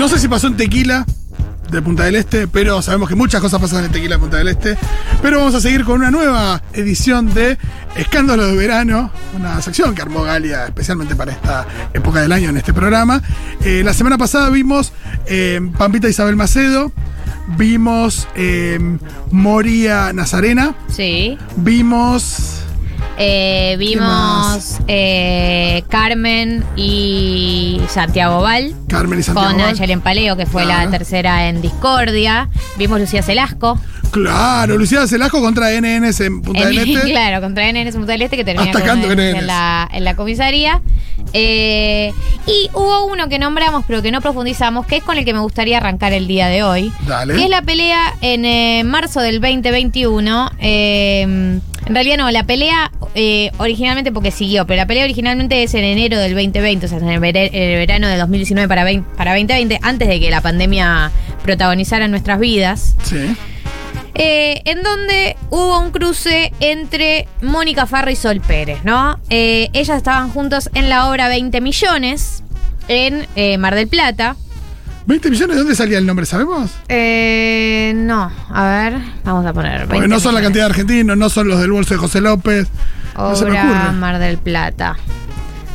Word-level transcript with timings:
No 0.00 0.08
sé 0.08 0.18
si 0.18 0.28
pasó 0.28 0.46
en 0.46 0.56
Tequila 0.56 1.04
de 1.70 1.82
Punta 1.82 2.04
del 2.04 2.16
Este, 2.16 2.48
pero 2.48 2.80
sabemos 2.80 3.06
que 3.06 3.14
muchas 3.14 3.38
cosas 3.42 3.60
pasan 3.60 3.84
en 3.84 3.92
Tequila 3.92 4.14
de 4.14 4.18
Punta 4.18 4.38
del 4.38 4.48
Este. 4.48 4.78
Pero 5.20 5.36
vamos 5.40 5.54
a 5.54 5.60
seguir 5.60 5.84
con 5.84 6.00
una 6.00 6.10
nueva 6.10 6.62
edición 6.72 7.34
de 7.34 7.58
Escándalo 7.94 8.46
de 8.46 8.56
Verano, 8.56 9.12
una 9.36 9.60
sección 9.60 9.94
que 9.94 10.00
armó 10.00 10.22
Galia 10.22 10.64
especialmente 10.64 11.14
para 11.16 11.32
esta 11.32 11.66
época 11.92 12.22
del 12.22 12.32
año 12.32 12.48
en 12.48 12.56
este 12.56 12.72
programa. 12.72 13.20
Eh, 13.62 13.82
la 13.84 13.92
semana 13.92 14.16
pasada 14.16 14.48
vimos 14.48 14.94
eh, 15.26 15.60
Pampita 15.76 16.08
Isabel 16.08 16.34
Macedo, 16.34 16.92
vimos 17.58 18.26
eh, 18.36 18.78
Moria 19.30 20.14
Nazarena, 20.14 20.74
Sí. 20.90 21.36
vimos... 21.56 22.56
Eh, 23.22 23.76
vimos 23.78 24.78
eh, 24.88 25.84
Carmen 25.90 26.64
y 26.74 27.78
Santiago 27.88 28.40
Val. 28.40 28.74
Carmen 28.88 29.20
y 29.20 29.22
Santiago. 29.22 29.48
Con 29.50 29.58
Val. 29.58 29.68
Angel 29.78 30.00
Paleo, 30.00 30.36
que 30.38 30.46
fue 30.46 30.64
Claro. 30.64 30.86
la 30.90 30.90
tercera 30.98 31.48
en 31.48 31.60
Discordia. 31.60 32.48
Vimos 32.78 32.98
Lucía 32.98 33.22
Celasco. 33.22 33.78
Claro, 34.10 34.76
Lucía 34.78 35.06
Celasco 35.06 35.40
contra 35.42 35.70
NNS 35.70 36.20
en 36.24 36.40
Punta 36.40 36.64
del 36.66 36.78
En- 36.78 36.88
Este. 36.96 37.10
claro, 37.10 37.40
contra 37.42 37.70
NNS 37.70 37.92
Punta 37.94 38.12
del 38.12 38.22
Este, 38.22 38.36
que 38.38 38.44
termina 38.44 38.70
Atacando 38.70 39.06
con 39.06 39.18
NNS. 39.18 39.38
en 39.38 39.46
la, 39.46 39.88
en 39.92 40.04
la 40.04 40.16
comisaría. 40.16 40.80
Eh, 41.34 42.12
y 42.46 42.70
hubo 42.74 43.04
uno 43.04 43.28
que 43.28 43.38
nombramos, 43.38 43.84
pero 43.86 44.00
que 44.02 44.10
no 44.10 44.20
profundizamos, 44.22 44.86
que 44.86 44.96
es 44.96 45.04
con 45.04 45.18
el 45.18 45.24
que 45.26 45.34
me 45.34 45.40
gustaría 45.40 45.76
arrancar 45.76 46.12
el 46.14 46.26
día 46.26 46.48
de 46.48 46.62
hoy. 46.62 46.90
Dale. 47.06 47.34
Que 47.34 47.44
es 47.44 47.50
la 47.50 47.60
pelea 47.62 48.14
en 48.22 48.46
eh, 48.46 48.82
marzo 48.84 49.20
del 49.20 49.40
2021. 49.42 50.50
eh, 50.58 51.60
en 51.86 51.94
realidad 51.94 52.16
no, 52.18 52.30
la 52.30 52.44
pelea 52.44 52.90
eh, 53.14 53.50
originalmente 53.58 54.12
porque 54.12 54.30
siguió, 54.30 54.66
pero 54.66 54.76
la 54.76 54.86
pelea 54.86 55.04
originalmente 55.04 55.62
es 55.62 55.74
en 55.74 55.84
enero 55.84 56.18
del 56.18 56.34
2020, 56.34 56.86
o 56.86 56.88
sea, 56.88 56.98
en 56.98 57.08
el, 57.08 57.20
verano 57.20 58.08
de 58.08 58.16
2019 58.16 58.68
para, 58.68 58.84
20 58.84 59.16
para 59.16 59.32
2020, 59.32 59.78
antes 59.82 60.08
de 60.08 60.20
que 60.20 60.30
la 60.30 60.40
pandemia 60.40 61.10
protagonizara 61.42 62.08
nuestras 62.08 62.38
vidas. 62.38 62.96
Sí. 63.02 63.34
Eh, 64.14 64.60
en 64.64 64.82
donde 64.82 65.36
hubo 65.50 65.78
un 65.78 65.92
cruce 65.92 66.52
entre 66.60 67.26
Mónica 67.40 67.86
Farro 67.86 68.10
y 68.10 68.16
Sol 68.16 68.40
Pérez, 68.40 68.80
¿no? 68.84 69.18
Eh, 69.30 69.70
ellas 69.72 69.96
estaban 69.96 70.30
juntos 70.30 70.68
en 70.74 70.88
la 70.88 71.08
obra 71.08 71.28
20 71.28 71.60
millones 71.60 72.42
en 72.88 73.26
eh, 73.36 73.56
Mar 73.56 73.74
del 73.74 73.88
Plata. 73.88 74.36
¿20 75.10 75.30
millones? 75.30 75.56
¿De 75.56 75.60
dónde 75.60 75.74
salía 75.74 75.98
el 75.98 76.06
nombre? 76.06 76.24
¿Sabemos? 76.26 76.70
Eh, 76.88 77.92
no, 77.96 78.30
a 78.50 78.64
ver, 78.68 78.94
vamos 79.24 79.44
a 79.44 79.52
poner. 79.52 79.80
Porque 79.82 80.00
20 80.00 80.08
no 80.08 80.20
son 80.20 80.34
la 80.34 80.40
cantidad 80.42 80.64
de 80.66 80.70
argentinos, 80.70 81.16
no 81.16 81.28
son 81.28 81.48
los 81.48 81.60
del 81.60 81.72
bolso 81.72 81.94
de 81.94 81.98
José 81.98 82.20
López. 82.20 82.68
No 83.16 83.34
se 83.34 83.44
me 83.46 83.50
Obra 83.60 83.64
ocurre. 83.64 83.92
Mar 83.98 84.18
del 84.20 84.38
Plata. 84.38 84.96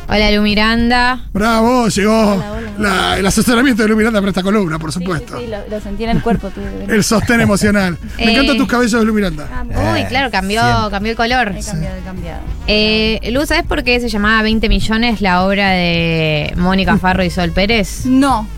Hola, 0.08 0.30
Lu 0.30 0.40
Miranda. 0.42 1.20
Bravo, 1.32 1.88
llegó 1.88 2.34
Hola, 2.36 2.52
hola. 2.52 2.70
la- 2.78 3.18
el 3.18 3.26
asesoramiento 3.26 3.82
de 3.82 3.88
Lumiranda 3.88 4.20
para 4.20 4.30
esta 4.30 4.42
columna, 4.42 4.78
por 4.78 4.92
supuesto. 4.92 5.36
sí, 5.36 5.44
sí, 5.46 5.50
lo, 5.50 5.68
lo 5.68 5.80
sentí 5.82 6.04
en 6.04 6.10
el 6.10 6.22
cuerpo. 6.22 6.50
venir. 6.56 6.90
El 6.92 7.02
sostén 7.04 7.40
emocional. 7.40 7.98
Me 8.18 8.24
Eh. 8.26 8.32
encantan 8.32 8.56
tus 8.56 8.68
cabellos 8.68 9.00
de 9.00 9.04
Lumiranda. 9.04 9.48
Ah, 9.52 9.64
Uy, 9.94 10.00
Eh, 10.02 10.06
claro, 10.08 10.30
cambió, 10.30 10.62
siempre. 10.62 10.90
cambió 10.92 11.10
el 11.10 11.16
color. 11.16 11.54
He 11.58 11.60
cambiado, 11.64 11.96
he 11.96 12.02
cambiado. 12.02 12.40
Eh, 12.68 13.30
Lu, 13.32 13.44
¿sabes 13.46 13.64
por 13.64 13.82
qué 13.82 13.98
se 14.00 14.08
llamaba 14.08 14.42
20 14.42 14.68
millones 14.68 15.20
la 15.20 15.42
obra 15.44 15.70
de 15.70 16.54
Mónica 16.56 16.96
Farro 16.98 17.24
y 17.24 17.30
Sol 17.30 17.50
Pérez? 17.50 18.06
No. 18.06 18.48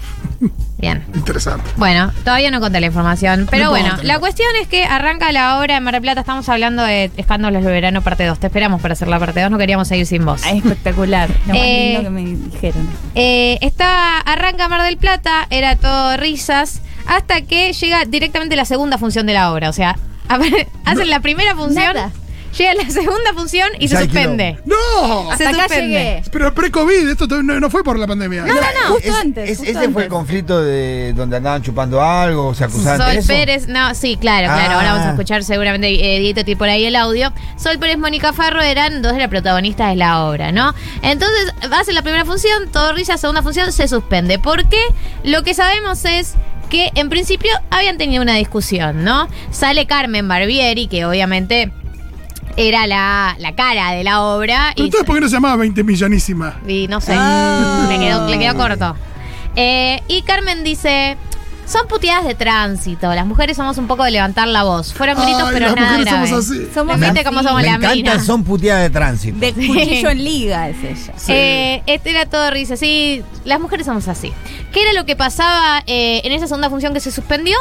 Bien. 0.79 1.05
Interesante. 1.15 1.69
Bueno, 1.77 2.13
todavía 2.25 2.53
no 2.53 2.61
conté 2.61 2.79
la 2.81 2.87
información, 2.87 3.49
pero 3.51 3.65
No 3.65 3.71
bueno, 3.71 3.97
la 4.03 4.21
cuestión 4.21 4.49
es 4.63 4.69
que 4.69 4.85
arranca 4.85 5.33
la 5.33 5.59
obra 5.59 5.77
en 5.77 5.83
Mar 5.83 5.93
del 5.95 6.03
Plata, 6.03 6.21
estamos 6.21 6.49
hablando 6.49 6.85
de 6.85 7.11
Escándalos 7.17 7.65
del 7.65 7.73
Verano 7.73 8.01
parte 8.03 8.25
2, 8.25 8.39
te 8.39 8.47
esperamos 8.47 8.81
para 8.81 8.93
hacer 8.93 9.09
la 9.09 9.19
parte 9.19 9.43
2, 9.43 9.51
no 9.51 9.59
queríamos 9.59 9.89
seguir 9.89 10.07
sin 10.07 10.25
vos. 10.25 10.41
Ah, 10.45 10.51
espectacular. 10.53 11.29
Lo 11.49 11.55
más 11.55 11.57
Eh, 11.65 11.93
lindo 11.95 12.03
que 12.05 12.11
me 12.11 12.25
dijeron. 12.53 12.89
Eh, 13.17 13.59
está, 13.61 14.19
arranca 14.21 14.69
Mar 14.69 14.83
del 14.83 14.99
Plata, 14.99 15.49
era 15.51 15.75
todo 15.75 16.17
risas, 16.17 16.81
hasta 17.07 17.41
que 17.43 17.73
llega 17.73 18.05
directamente 18.05 18.55
la 18.55 18.65
segunda 18.65 18.99
función 18.99 19.27
de 19.27 19.35
la 19.35 19.53
obra, 19.53 19.71
o 19.71 19.73
sea, 19.73 19.99
hacen 20.85 21.11
la 21.11 21.19
primera 21.21 21.57
función, 21.57 21.95
Nada. 21.95 22.13
Llega 22.57 22.75
la 22.75 22.91
segunda 22.91 23.33
función 23.35 23.69
y 23.79 23.89
se 23.89 23.97
hay 23.97 24.05
suspende. 24.05 24.59
¡No! 24.65 25.27
Se 25.37 25.45
Hasta 25.45 25.51
acá 25.51 25.69
suspende. 25.69 25.89
llegué. 25.89 26.23
Pero 26.33 26.55
pre-COVID, 26.55 27.09
esto 27.09 27.29
to- 27.29 27.43
no, 27.43 27.59
no 27.61 27.71
fue 27.71 27.83
por 27.85 27.99
la 27.99 28.07
pandemia. 28.07 28.43
No, 28.43 28.55
no, 28.55 28.61
no, 28.61 28.95
justo 28.95 29.09
Es- 29.09 29.15
antes. 29.15 29.59
justo 29.59 29.79
ese 29.79 29.89
fue 29.91 30.05
el 30.05 30.09
conflicto 30.09 30.63
de 30.63 31.13
donde 31.15 31.37
andaban 31.37 31.63
chupando 31.63 32.03
algo, 32.03 32.55
se 32.55 32.65
acusaban 32.65 32.99
Sol 32.99 33.13
de 33.13 33.19
eso. 33.19 33.29
Pérez, 33.29 33.69
no, 33.69 33.95
sí, 33.95 34.17
claro, 34.21 34.47
claro. 34.47 34.73
Ah. 34.73 34.75
Ahora 34.77 34.93
vamos 34.93 35.07
a 35.07 35.11
escuchar 35.11 35.45
seguramente 35.45 35.89
eh, 36.17 36.19
Dieto 36.21 36.45
tiene 36.45 36.59
por 36.59 36.69
ahí 36.69 36.85
el 36.85 36.97
audio. 36.97 37.33
Sol 37.57 37.79
Pérez, 37.79 37.99
Mónica 37.99 38.33
Farro 38.33 38.61
eran 38.63 39.03
dos 39.03 39.13
de 39.13 39.19
las 39.19 39.29
protagonistas 39.29 39.91
de 39.91 39.97
la 39.97 40.25
obra, 40.25 40.53
¿no? 40.53 40.75
Entonces, 41.03 41.53
hacen 41.71 41.95
la 41.95 42.03
primera 42.03 42.25
función, 42.25 42.71
todo 42.73 42.93
risa, 42.93 43.17
segunda 43.17 43.43
función, 43.43 43.73
se 43.73 43.89
suspende. 43.89 44.39
¿Por 44.39 44.69
qué? 44.69 44.81
Lo 45.25 45.43
que 45.43 45.55
sabemos 45.55 46.05
es 46.05 46.35
que 46.71 46.91
en 46.97 47.09
principio 47.09 47.51
habían 47.71 47.97
tenido 47.97 48.23
una 48.23 48.35
discusión, 48.35 49.03
¿no? 49.03 49.29
Sale 49.51 49.87
Carmen 49.87 50.29
Barbieri, 50.29 50.87
que 50.87 51.07
obviamente 51.07 51.73
era 52.59 52.87
la, 52.87 53.37
la 53.39 53.55
cara 53.55 53.93
de 53.93 54.05
la 54.05 54.23
obra. 54.23 54.73
Pero 54.75 54.85
y 54.85 54.89
entonces, 54.89 55.07
¿por 55.07 55.15
qué 55.17 55.21
no 55.23 55.29
se 55.29 55.35
llamaba 55.35 55.57
20 55.57 55.83
millonísima? 55.85 56.57
y 56.67 56.89
no 56.89 57.01
sé, 57.01 57.15
Ah. 57.17 57.87
le, 57.89 57.99
quedó, 57.99 58.29
le 58.29 58.39
quedó 58.39 58.55
corto. 58.57 58.97
Eh, 59.57 60.03
y 60.09 60.23
Carmen 60.23 60.63
dice, 60.65 61.17
son 61.67 61.87
puteadas 61.89 62.25
de 62.25 62.35
tránsito, 62.35 63.13
las 63.15 63.27
mujeres 63.27 63.57
somos 63.57 63.77
un 63.79 63.87
poco 63.87 64.05
de 64.05 64.11
levantar 64.11 64.47
la 64.49 64.63
voz. 64.63 64.93
Fueron 64.95 65.17
gritos, 65.23 65.43
Ay, 65.45 65.51
pero 65.53 65.67
las 65.67 65.77
nada 65.77 65.89
mujeres 65.99 66.13
grave. 66.13 66.29
somos 66.29 66.45
así. 66.51 66.69
Somos 66.73 67.01
¿Viste 67.01 67.21
así. 67.21 67.25
cómo 67.29 67.43
somos 67.43 67.57
Me 67.63 67.69
la 67.69 67.75
encanta, 67.75 67.95
mina? 67.95 68.21
son 68.21 68.45
puteadas 68.45 68.83
de 68.85 68.91
tránsito. 68.91 69.39
De 69.39 69.53
cuchillo 69.53 70.11
en 70.11 70.25
liga 70.25 70.69
es 70.69 70.77
ella. 70.85 71.13
Sí. 71.17 71.33
Eh, 71.33 71.83
este 71.87 72.11
era 72.11 72.27
todo 72.27 72.51
risa, 72.51 72.77
sí, 72.77 73.23
las 73.45 73.61
mujeres 73.61 73.87
somos 73.87 74.07
así. 74.09 74.33
¿Qué 74.73 74.83
era 74.83 74.93
lo 74.93 75.05
que 75.07 75.17
pasaba 75.17 75.83
eh, 75.87 76.21
en 76.25 76.33
esa 76.33 76.47
segunda 76.47 76.71
función 76.71 76.95
que 76.95 77.01
se 77.01 77.11
suspendió? 77.11 77.57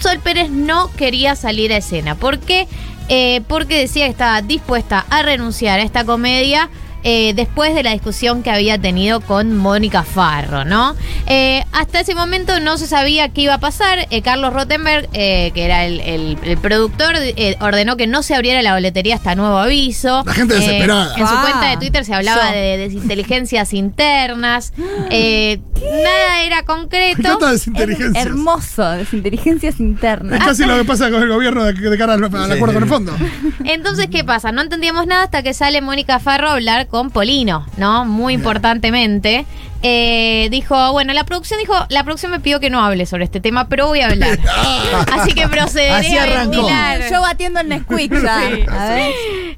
Sol 0.00 0.18
Pérez 0.20 0.50
no 0.50 0.90
quería 0.92 1.34
salir 1.36 1.72
a 1.72 1.78
escena. 1.78 2.14
¿Por 2.14 2.38
qué? 2.38 2.68
Eh, 3.08 3.42
porque 3.48 3.78
decía 3.78 4.06
que 4.06 4.10
estaba 4.10 4.42
dispuesta 4.42 5.06
a 5.10 5.22
renunciar 5.22 5.78
a 5.78 5.82
esta 5.82 6.04
comedia 6.04 6.68
eh, 7.04 7.32
después 7.34 7.74
de 7.74 7.82
la 7.82 7.92
discusión 7.92 8.42
que 8.42 8.50
había 8.50 8.78
tenido 8.78 9.20
con 9.20 9.56
Mónica 9.56 10.02
Farro, 10.02 10.64
¿no? 10.64 10.94
Eh, 11.26 11.62
hasta 11.72 12.00
ese 12.00 12.14
momento 12.14 12.58
no 12.60 12.78
se 12.78 12.86
sabía 12.86 13.28
qué 13.28 13.42
iba 13.42 13.54
a 13.54 13.60
pasar. 13.60 14.06
Eh, 14.10 14.22
Carlos 14.22 14.52
Rottenberg, 14.52 15.08
eh, 15.12 15.50
que 15.54 15.64
era 15.64 15.84
el, 15.84 16.00
el- 16.00 16.38
el 16.44 16.58
productor, 16.58 17.14
eh, 17.16 17.56
ordenó 17.60 17.96
que 17.96 18.06
no 18.06 18.22
se 18.22 18.34
abriera 18.34 18.62
la 18.62 18.74
boletería 18.74 19.14
hasta 19.16 19.34
nuevo 19.34 19.56
aviso. 19.58 20.22
La 20.26 20.32
gente 20.34 20.54
Eh, 20.54 20.58
desesperada. 20.58 21.14
en 21.16 21.26
su 21.26 21.34
cuenta 21.40 21.70
de 21.70 21.76
Twitter 21.76 22.04
se 22.04 22.14
hablaba 22.14 22.50
Yo. 22.50 22.56
de 22.56 22.76
desinteligencias 22.78 23.72
internas. 23.74 24.72
Eh, 25.10 25.60
nada 26.04 26.42
era 26.44 26.62
concreto. 26.64 27.20
encanta 27.20 27.46
Es 27.46 27.52
desinteligencia. 27.52 28.22
hermoso, 28.22 28.90
desinteligencias 28.92 29.74
Es 29.74 29.80
internas. 29.80 30.42
casi 30.44 30.64
lo 30.64 30.76
que 30.76 30.84
pasa 30.84 31.10
con 31.10 31.22
el 31.22 31.28
gobierno 31.28 31.64
de, 31.64 31.72
de 31.72 31.98
cara 31.98 32.14
al, 32.14 32.24
al 32.24 32.30
Sí, 32.30 32.36
acuerdo 32.52 32.66
sí, 32.68 32.74
con 32.74 32.82
el 32.82 32.88
fondo. 32.88 33.16
Entonces, 33.64 34.08
¿qué 34.10 34.24
pasa? 34.24 34.52
No 34.52 34.62
entendíamos 34.62 35.06
nada 35.06 35.24
hasta 35.24 35.42
que 35.42 35.54
sale 35.54 35.80
Mónica 35.80 36.18
Farro 36.18 36.48
a 36.48 36.52
hablar 36.54 36.85
con 36.86 37.10
Polino, 37.10 37.66
¿no? 37.76 38.04
Muy 38.04 38.34
importantemente. 38.34 39.44
Eh, 39.82 40.48
dijo, 40.50 40.92
bueno, 40.92 41.12
la 41.12 41.24
producción 41.24 41.60
dijo, 41.60 41.74
la 41.90 42.02
producción 42.02 42.32
me 42.32 42.40
pidió 42.40 42.58
que 42.60 42.70
no 42.70 42.84
hable 42.84 43.06
sobre 43.06 43.24
este 43.24 43.40
tema, 43.40 43.68
pero 43.68 43.86
voy 43.86 44.00
a 44.00 44.06
hablar. 44.08 44.38
Así 45.12 45.32
que 45.32 45.46
procederé 45.48 45.90
Así 45.92 46.16
a 46.16 46.22
arrancó. 46.24 46.50
ventilar. 46.50 47.10
Yo 47.10 47.20
batiendo 47.20 47.60
el 47.60 47.68
Nesquik 47.68 48.12
ya. 48.22 48.36
A 48.70 48.88
ver. 48.88 49.12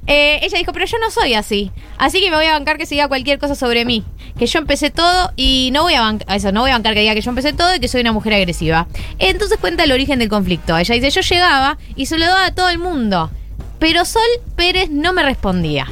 Eh, 0.06 0.40
ella 0.42 0.58
dijo, 0.58 0.72
pero 0.72 0.86
yo 0.86 0.98
no 0.98 1.10
soy 1.10 1.34
así. 1.34 1.70
Así 1.98 2.20
que 2.20 2.30
me 2.30 2.36
voy 2.36 2.46
a 2.46 2.52
bancar 2.52 2.78
que 2.78 2.86
se 2.86 2.94
diga 2.94 3.08
cualquier 3.08 3.38
cosa 3.38 3.54
sobre 3.54 3.84
mí. 3.84 4.04
Que 4.38 4.46
yo 4.46 4.58
empecé 4.58 4.90
todo 4.90 5.32
y 5.36 5.70
no 5.72 5.82
voy 5.82 5.94
a 5.94 6.00
bancar, 6.00 6.36
eso, 6.36 6.50
no 6.52 6.60
voy 6.62 6.70
a 6.70 6.74
bancar 6.74 6.94
que 6.94 7.00
diga 7.00 7.14
que 7.14 7.20
yo 7.20 7.30
empecé 7.30 7.52
todo 7.52 7.74
y 7.74 7.80
que 7.80 7.88
soy 7.88 8.00
una 8.00 8.12
mujer 8.12 8.34
agresiva. 8.34 8.86
Entonces 9.18 9.58
cuenta 9.58 9.84
el 9.84 9.92
origen 9.92 10.18
del 10.18 10.28
conflicto. 10.28 10.76
Ella 10.78 10.94
dice, 10.94 11.10
yo 11.10 11.20
llegaba 11.20 11.78
y 11.94 12.06
se 12.06 12.18
lo 12.18 12.24
daba 12.26 12.46
a 12.46 12.54
todo 12.54 12.68
el 12.68 12.78
mundo. 12.78 13.30
Pero 13.78 14.04
Sol 14.04 14.22
Pérez 14.56 14.90
no 14.90 15.12
me 15.12 15.22
respondía. 15.22 15.86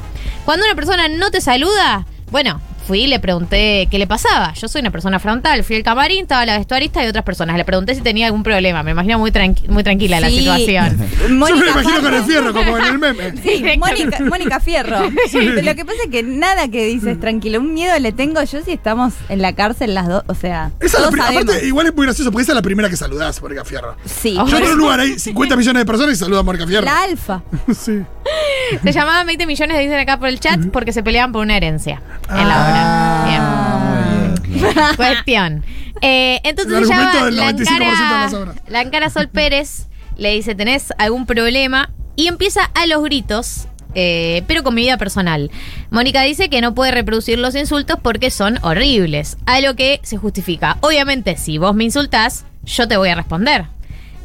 Cuando 0.47 0.65
una 0.65 0.77
persona 0.77 1.09
no 1.09 1.33
te 1.33 1.41
saluda, 1.41 2.07
bueno, 2.31 2.61
fui 2.87 3.03
y 3.03 3.07
le 3.07 3.19
pregunté 3.21 3.89
qué 3.91 3.99
le 3.99 4.07
pasaba. 4.07 4.53
Yo 4.55 4.69
soy 4.69 4.81
una 4.81 4.91
persona 4.91 5.19
frontal, 5.19 5.65
fui 5.65 5.77
al 5.77 5.83
camarín, 5.83 6.23
estaba 6.23 6.47
la 6.47 6.57
vestuarista 6.59 7.05
y 7.05 7.09
otras 7.09 7.25
personas. 7.25 7.57
Le 7.57 7.65
pregunté 7.65 7.95
si 7.95 8.01
tenía 8.01 8.27
algún 8.27 8.43
problema. 8.43 8.83
Me 8.83 8.93
imagino 8.93 9.19
muy, 9.19 9.31
tranqui- 9.31 9.69
muy 9.69 9.83
tranquila 9.83 10.21
la 10.21 10.29
situación. 10.31 10.97
Yo 11.29 11.29
me 11.57 11.71
imagino 11.71 12.01
con 12.03 12.15
el 12.15 12.23
fierro, 12.25 12.53
como 12.53 12.79
en 12.79 12.85
el 12.85 12.99
meme. 12.99 13.33
Sí, 13.43 13.65
Mónica, 13.79 14.19
Mónica 14.21 14.61
Fierro. 14.61 14.99
Lo 15.63 15.75
que 15.75 15.85
pasa 15.85 15.99
es 16.05 16.11
que 16.11 16.23
nada 16.23 16.69
que 16.69 16.85
dices 16.87 17.19
tranquilo. 17.21 17.61
Un 17.61 17.75
miedo 17.75 17.99
le 17.99 18.13
tengo 18.13 18.43
yo 18.45 18.63
si 18.63 18.73
estamos 18.73 19.15
en 19.29 19.43
la 19.43 19.55
cárcel 19.55 19.95
las 19.95 20.09
dos. 20.09 20.23
O 20.29 20.35
sea, 20.35 20.71
Esa 20.81 20.99
es 20.99 21.03
la 21.05 21.11
todos 21.11 21.19
sabemos. 21.25 21.43
aparte, 21.45 21.67
igual 21.67 21.87
es 21.87 21.95
muy 21.95 22.07
gracioso, 22.07 22.31
porque 22.31 22.43
esa 22.43 22.53
es 22.53 22.57
la 22.57 22.63
primera 22.63 22.89
que 22.89 22.97
saludás, 22.97 23.41
Mónica 23.43 23.65
Fierro. 23.65 23.97
Sí. 24.05 24.37
Oh. 24.39 24.47
Yo 24.47 24.59
en 24.59 24.65
un 24.65 24.77
lugar 24.79 25.01
hay 25.01 25.19
50 25.19 25.57
millones 25.57 25.81
de 25.81 25.87
personas 25.87 26.15
y 26.15 26.17
saludo 26.17 26.41
a 26.41 26.43
Mónica 26.43 26.67
Fierro. 26.67 26.85
La 26.85 27.03
alfa. 27.03 27.43
Sí. 27.77 28.03
Se 28.83 28.93
llamaban 28.93 29.27
20 29.27 29.47
millones, 29.47 29.79
dicen 29.79 29.99
acá 29.99 30.19
por 30.19 30.29
el 30.29 30.41
chat, 30.41 30.59
porque 30.73 30.93
se 30.93 31.03
peleaban 31.03 31.31
por 31.31 31.43
una 31.43 31.57
herencia 31.57 32.03
en 32.29 32.49
la 32.49 32.76
Ah, 32.79 33.81
muy 34.51 34.61
bien. 34.61 34.97
Cuestión. 34.97 35.65
Eh, 36.03 36.41
entonces 36.45 36.75
El 36.77 36.87
se 36.87 36.93
argumento 36.93 37.19
llama 37.19 37.27
del 37.27 37.37
la 37.37 37.53
95% 37.53 37.57
de 37.57 37.65
las 37.65 37.99
encara, 38.33 38.39
obras. 38.43 38.57
la 38.69 38.81
encara 38.83 39.11
Sol 39.11 39.29
Pérez, 39.29 39.87
le 40.17 40.33
dice, 40.35 40.55
¿tenés 40.55 40.93
algún 40.99 41.27
problema? 41.27 41.91
Y 42.17 42.29
empieza 42.29 42.65
a 42.75 42.87
los 42.87 43.03
gritos 43.03 43.67
eh, 43.99 44.43
pero 44.47 44.63
con 44.63 44.75
mi 44.75 44.83
vida 44.83 44.99
personal. 44.99 45.51
Mónica 45.89 46.21
dice 46.21 46.51
que 46.51 46.61
no 46.61 46.75
puede 46.75 46.91
reproducir 46.91 47.39
los 47.39 47.55
insultos 47.55 47.99
porque 48.03 48.31
son 48.31 48.59
horribles. 48.63 49.39
A 49.47 49.61
lo 49.63 49.75
que 49.75 50.01
se 50.03 50.19
justifica. 50.19 50.77
Obviamente, 50.83 51.39
si 51.39 51.57
vos 51.57 51.75
me 51.75 51.85
insultás, 51.85 52.45
yo 52.67 52.87
te 52.89 52.99
voy 52.99 53.09
a 53.09 53.15
responder. 53.15 53.65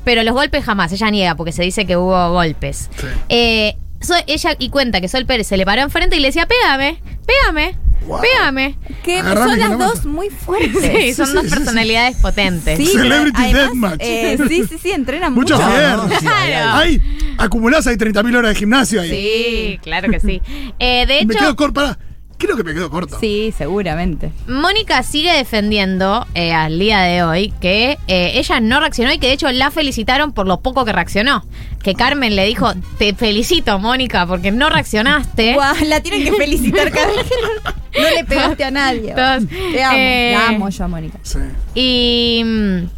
Pero 0.03 0.24
los 0.24 0.33
golpes 0.33 0.65
jamás. 0.65 0.92
Ella 0.92 1.09
niega 1.09 1.36
porque 1.36 1.53
se 1.53 1.63
dice 1.63 1.86
que 1.86 1.95
hubo 1.95 2.31
golpes. 2.33 2.89
Sí. 2.98 3.07
Eh, 3.30 3.77
so- 4.01 4.15
ella 4.27 4.56
y 4.59 4.68
cuenta 4.71 5.00
que 5.00 5.07
Sol 5.07 5.25
Pérez 5.25 5.48
se 5.48 5.56
le 5.56 5.65
paró 5.65 5.83
enfrente 5.83 6.18
y 6.18 6.19
le 6.19 6.27
decía, 6.27 6.48
pégame, 6.48 7.01
pégame, 7.25 7.77
Wow. 8.06 8.19
pégame. 8.21 8.75
Que 9.03 9.19
Agarrame 9.19 9.51
son 9.51 9.56
que 9.56 9.69
las 9.69 9.77
dos 9.77 10.06
muy 10.06 10.30
fuertes. 10.30 10.71
Sí, 10.81 11.13
son 11.13 11.27
sí, 11.27 11.33
dos 11.33 11.44
sí, 11.44 11.50
sí. 11.50 11.56
personalidades 11.56 12.18
potentes. 12.18 12.77
Sí, 12.77 12.89
pero 12.94 13.03
Celebrity 13.03 13.38
además, 13.42 13.62
Deathmatch. 13.62 14.01
eh, 14.01 14.38
sí, 14.50 14.63
sí, 14.69 14.77
sí, 14.81 14.92
entrenan 14.92 15.33
Mucho 15.33 15.56
mucho. 15.56 15.68
no, 15.69 16.09
sí, 16.19 16.25
hay- 16.27 17.01
acumuladas, 17.38 17.88
hay 17.88 17.95
30.000 17.98 18.36
horas 18.36 18.53
de 18.53 18.59
gimnasio 18.59 19.01
ahí. 19.01 19.09
Sí, 19.09 19.80
claro 19.83 20.09
que 20.09 20.19
sí. 20.19 20.42
Eh, 20.80 21.06
de 21.06 21.25
me 21.25 21.33
hecho, 21.33 21.39
quedo 21.44 21.56
corto, 21.56 21.74
pará. 21.74 21.98
Creo 22.41 22.57
que 22.57 22.63
me 22.63 22.73
quedo 22.73 22.89
corto. 22.89 23.17
Sí, 23.19 23.53
seguramente. 23.55 24.31
Mónica 24.47 25.03
sigue 25.03 25.31
defendiendo 25.31 26.25
eh, 26.33 26.51
al 26.53 26.79
día 26.79 27.01
de 27.01 27.21
hoy 27.23 27.53
que 27.61 27.97
eh, 28.07 28.31
ella 28.35 28.59
no 28.59 28.79
reaccionó 28.79 29.13
y 29.13 29.19
que 29.19 29.27
de 29.27 29.33
hecho 29.33 29.51
la 29.51 29.69
felicitaron 29.69 30.31
por 30.33 30.47
lo 30.47 30.59
poco 30.61 30.83
que 30.83 30.91
reaccionó. 30.91 31.45
Que 31.83 31.93
Carmen 31.95 32.35
le 32.35 32.45
dijo, 32.45 32.73
te 32.97 33.13
felicito 33.13 33.77
Mónica 33.79 34.25
porque 34.25 34.51
no 34.51 34.69
reaccionaste. 34.69 35.53
Guau, 35.55 35.75
la 35.85 36.01
tienen 36.01 36.23
que 36.23 36.33
felicitar 36.33 36.91
que 36.91 36.99
no, 36.99 38.09
le 38.15 38.23
pegaste 38.25 38.63
a 38.63 38.71
nadie. 38.71 39.13
Todos, 39.15 39.43
Te 39.47 39.83
amo, 39.83 39.97
eh, 39.97 40.35
la 40.38 40.47
amo 40.49 40.69
yo 40.69 40.83
a 40.83 40.88
Mónica. 40.88 41.19
Sí. 41.23 41.39
Y... 41.75 42.41
mm, 42.43 42.89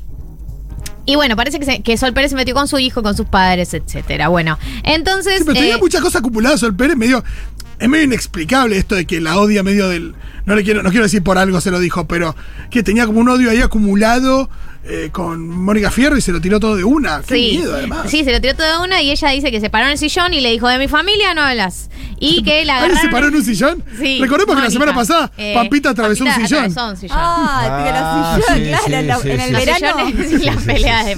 Y 1.05 1.15
bueno, 1.15 1.35
parece 1.35 1.59
que, 1.59 1.65
se- 1.65 1.81
que 1.81 1.97
Sol 1.97 2.13
Pérez 2.13 2.31
se 2.31 2.37
metió 2.37 2.53
con 2.53 2.67
su 2.69 2.79
hijo, 2.79 3.03
con 3.03 3.15
sus 3.15 3.25
padres, 3.25 3.73
etcétera. 3.73 4.29
Bueno, 4.29 4.57
entonces... 4.83 5.39
Sí, 5.39 5.43
pero 5.45 5.59
tenía 5.59 5.75
eh, 5.75 5.79
muchas 5.79 6.01
cosas 6.01 6.21
acumuladas 6.21 6.61
Sol 6.61 6.73
Pérez, 6.75 6.95
medio. 6.95 7.23
Es 7.83 7.89
medio 7.89 8.05
inexplicable 8.05 8.77
esto 8.77 8.95
de 8.95 9.05
que 9.05 9.19
la 9.19 9.37
odia 9.37 9.61
medio 9.63 9.89
del. 9.89 10.15
No 10.45 10.55
le 10.55 10.63
quiero, 10.63 10.83
no 10.83 10.89
quiero 10.89 11.03
decir 11.05 11.21
por 11.23 11.37
algo 11.37 11.59
se 11.61 11.71
lo 11.71 11.79
dijo, 11.79 12.07
pero 12.07 12.35
que 12.69 12.81
tenía 12.83 13.05
como 13.05 13.19
un 13.19 13.29
odio 13.29 13.49
ahí 13.49 13.61
acumulado 13.61 14.49
eh, 14.85 15.09
con 15.13 15.47
Mónica 15.47 15.89
Fierro 15.91 16.17
y 16.17 16.21
se 16.21 16.31
lo 16.33 16.41
tiró 16.41 16.59
todo 16.59 16.75
de 16.75 16.83
una. 16.83 17.21
Qué 17.25 17.35
Sí, 17.35 17.57
miedo, 17.59 17.75
además. 17.75 18.09
sí, 18.11 18.23
se 18.25 18.31
lo 18.33 18.41
tiró 18.41 18.53
todo 18.55 18.79
de 18.79 18.85
una 18.85 19.01
y 19.01 19.11
ella 19.11 19.29
dice 19.29 19.51
que 19.51 19.59
se 19.61 19.69
paró 19.69 19.85
en 19.85 19.91
el 19.93 19.97
sillón 19.97 20.33
y 20.33 20.41
le 20.41 20.51
dijo, 20.51 20.67
de 20.67 20.77
mi 20.79 20.87
familia 20.89 21.33
no 21.33 21.41
hablas. 21.41 21.89
Y 22.19 22.43
que 22.43 22.63
la 22.65 22.77
¿Alguien 22.77 22.91
agarraron... 22.97 23.01
se 23.01 23.09
paró 23.09 23.27
en 23.29 23.35
un 23.35 23.43
sillón? 23.45 23.83
Sí, 23.97 24.19
Recordemos 24.21 24.55
que 24.55 24.61
la 24.61 24.69
semana 24.71 24.93
pasada 24.93 25.31
Eh, 25.37 25.53
Pampita 25.55 25.89
atravesó 25.91 26.23
Pampita 26.25 26.41
un 26.41 26.47
sillón. 26.47 26.65
atravesó 26.71 26.89
un 26.91 26.97
sillón. 26.97 27.17
Ah, 27.19 27.83
que 27.83 27.89
Ah, 27.95 28.37
los 28.37 28.45
sillones, 28.45 28.79
sí, 28.83 28.85
claro, 28.87 28.87
sí, 28.87 28.93
en, 28.95 29.07
la- 29.07 29.19
sí, 29.19 29.29
en 29.29 29.39
el 29.41 29.53
verano. 29.65 30.43
las 30.43 30.63
peleas 30.63 31.05
de 31.05 31.17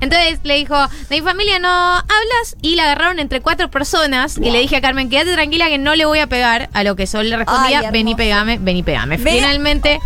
Entonces 0.00 0.40
le 0.44 0.54
dijo, 0.56 0.76
de 1.08 1.16
mi 1.16 1.22
familia 1.22 1.58
no 1.58 1.68
hablas 1.70 2.56
y 2.62 2.76
la 2.76 2.84
agarraron 2.84 3.18
entre 3.18 3.40
cuatro 3.40 3.70
personas 3.70 4.36
y 4.36 4.50
le 4.50 4.60
dije 4.60 4.76
a 4.76 4.80
Carmen, 4.82 5.08
quédate 5.08 5.32
tranquila 5.32 5.68
que 5.68 5.78
no 5.78 5.94
le 5.94 6.04
voy 6.06 6.18
a 6.20 6.26
pegar, 6.26 6.68
a 6.72 6.82
lo 6.84 6.96
que 6.96 7.06
Sol 7.06 7.28
le 7.28 7.36
respondía, 7.36 7.80
Ay, 7.80 7.86
vení 7.92 8.14
pegame, 8.14 8.58
vení 8.58 8.82
pegame. 8.82 9.16
Ve- 9.16 9.32
Finalmente 9.32 9.98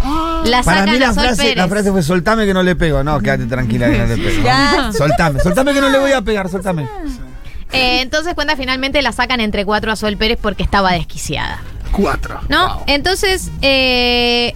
la 0.44 0.62
Para 0.62 0.78
sacan 0.80 0.92
mí 0.94 0.98
la 0.98 1.08
a 1.10 1.14
Sol 1.14 1.24
frase, 1.24 1.42
Pérez. 1.42 1.56
la 1.56 1.68
frase 1.68 1.90
fue 1.92 2.02
soltame 2.02 2.46
que 2.46 2.54
no 2.54 2.62
le 2.62 2.76
pego. 2.76 3.02
No, 3.04 3.20
quédate 3.20 3.46
tranquila 3.46 3.90
que 3.90 3.98
no 3.98 4.06
le 4.06 4.16
pego. 4.16 4.42
Ya. 4.44 4.90
Soltame, 4.96 5.40
soltame 5.40 5.72
que 5.72 5.80
no 5.80 5.88
le 5.90 5.98
voy 5.98 6.12
a 6.12 6.22
pegar, 6.22 6.48
soltame. 6.48 6.88
Eh, 7.72 8.00
entonces 8.00 8.34
cuenta 8.34 8.56
finalmente 8.56 9.00
la 9.02 9.12
sacan 9.12 9.40
entre 9.40 9.64
cuatro 9.64 9.92
a 9.92 9.96
Sol 9.96 10.16
Pérez 10.16 10.38
porque 10.40 10.62
estaba 10.62 10.92
desquiciada. 10.92 11.62
Cuatro. 11.92 12.40
¿No? 12.48 12.82
Entonces, 12.86 13.50
eh, 13.62 14.54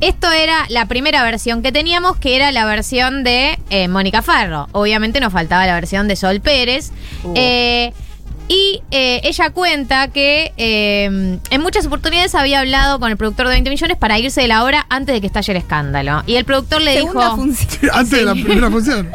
esto 0.00 0.30
era 0.32 0.64
la 0.68 0.86
primera 0.86 1.22
versión 1.22 1.62
que 1.62 1.70
teníamos, 1.70 2.16
que 2.16 2.34
era 2.34 2.50
la 2.50 2.64
versión 2.64 3.22
de 3.22 3.58
eh, 3.70 3.86
Mónica 3.86 4.20
Farro. 4.20 4.68
Obviamente 4.72 5.20
nos 5.20 5.32
faltaba 5.32 5.64
la 5.66 5.74
versión 5.74 6.08
de 6.08 6.16
Sol 6.16 6.40
Pérez. 6.40 6.90
Uh. 7.22 7.32
Eh, 7.36 7.92
y 8.48 8.82
eh, 8.90 9.20
ella 9.24 9.50
cuenta 9.50 10.08
que 10.08 10.52
eh, 10.56 11.38
en 11.50 11.60
muchas 11.62 11.86
oportunidades 11.86 12.34
había 12.34 12.60
hablado 12.60 13.00
con 13.00 13.10
el 13.10 13.16
productor 13.16 13.46
de 13.46 13.52
20 13.54 13.70
millones 13.70 13.96
para 13.96 14.18
irse 14.18 14.40
de 14.42 14.48
la 14.48 14.64
obra 14.64 14.86
antes 14.90 15.14
de 15.14 15.20
que 15.20 15.26
estalle 15.26 15.52
el 15.52 15.58
escándalo. 15.58 16.22
Y 16.26 16.36
el 16.36 16.44
productor 16.44 16.80
le 16.82 16.94
Segunda 16.94 17.24
dijo... 17.24 17.36
función. 17.36 17.68
Sí, 17.80 17.86
Antes 17.92 18.18
de 18.18 18.24
la 18.24 18.32
primera 18.34 18.70
función. 18.70 19.10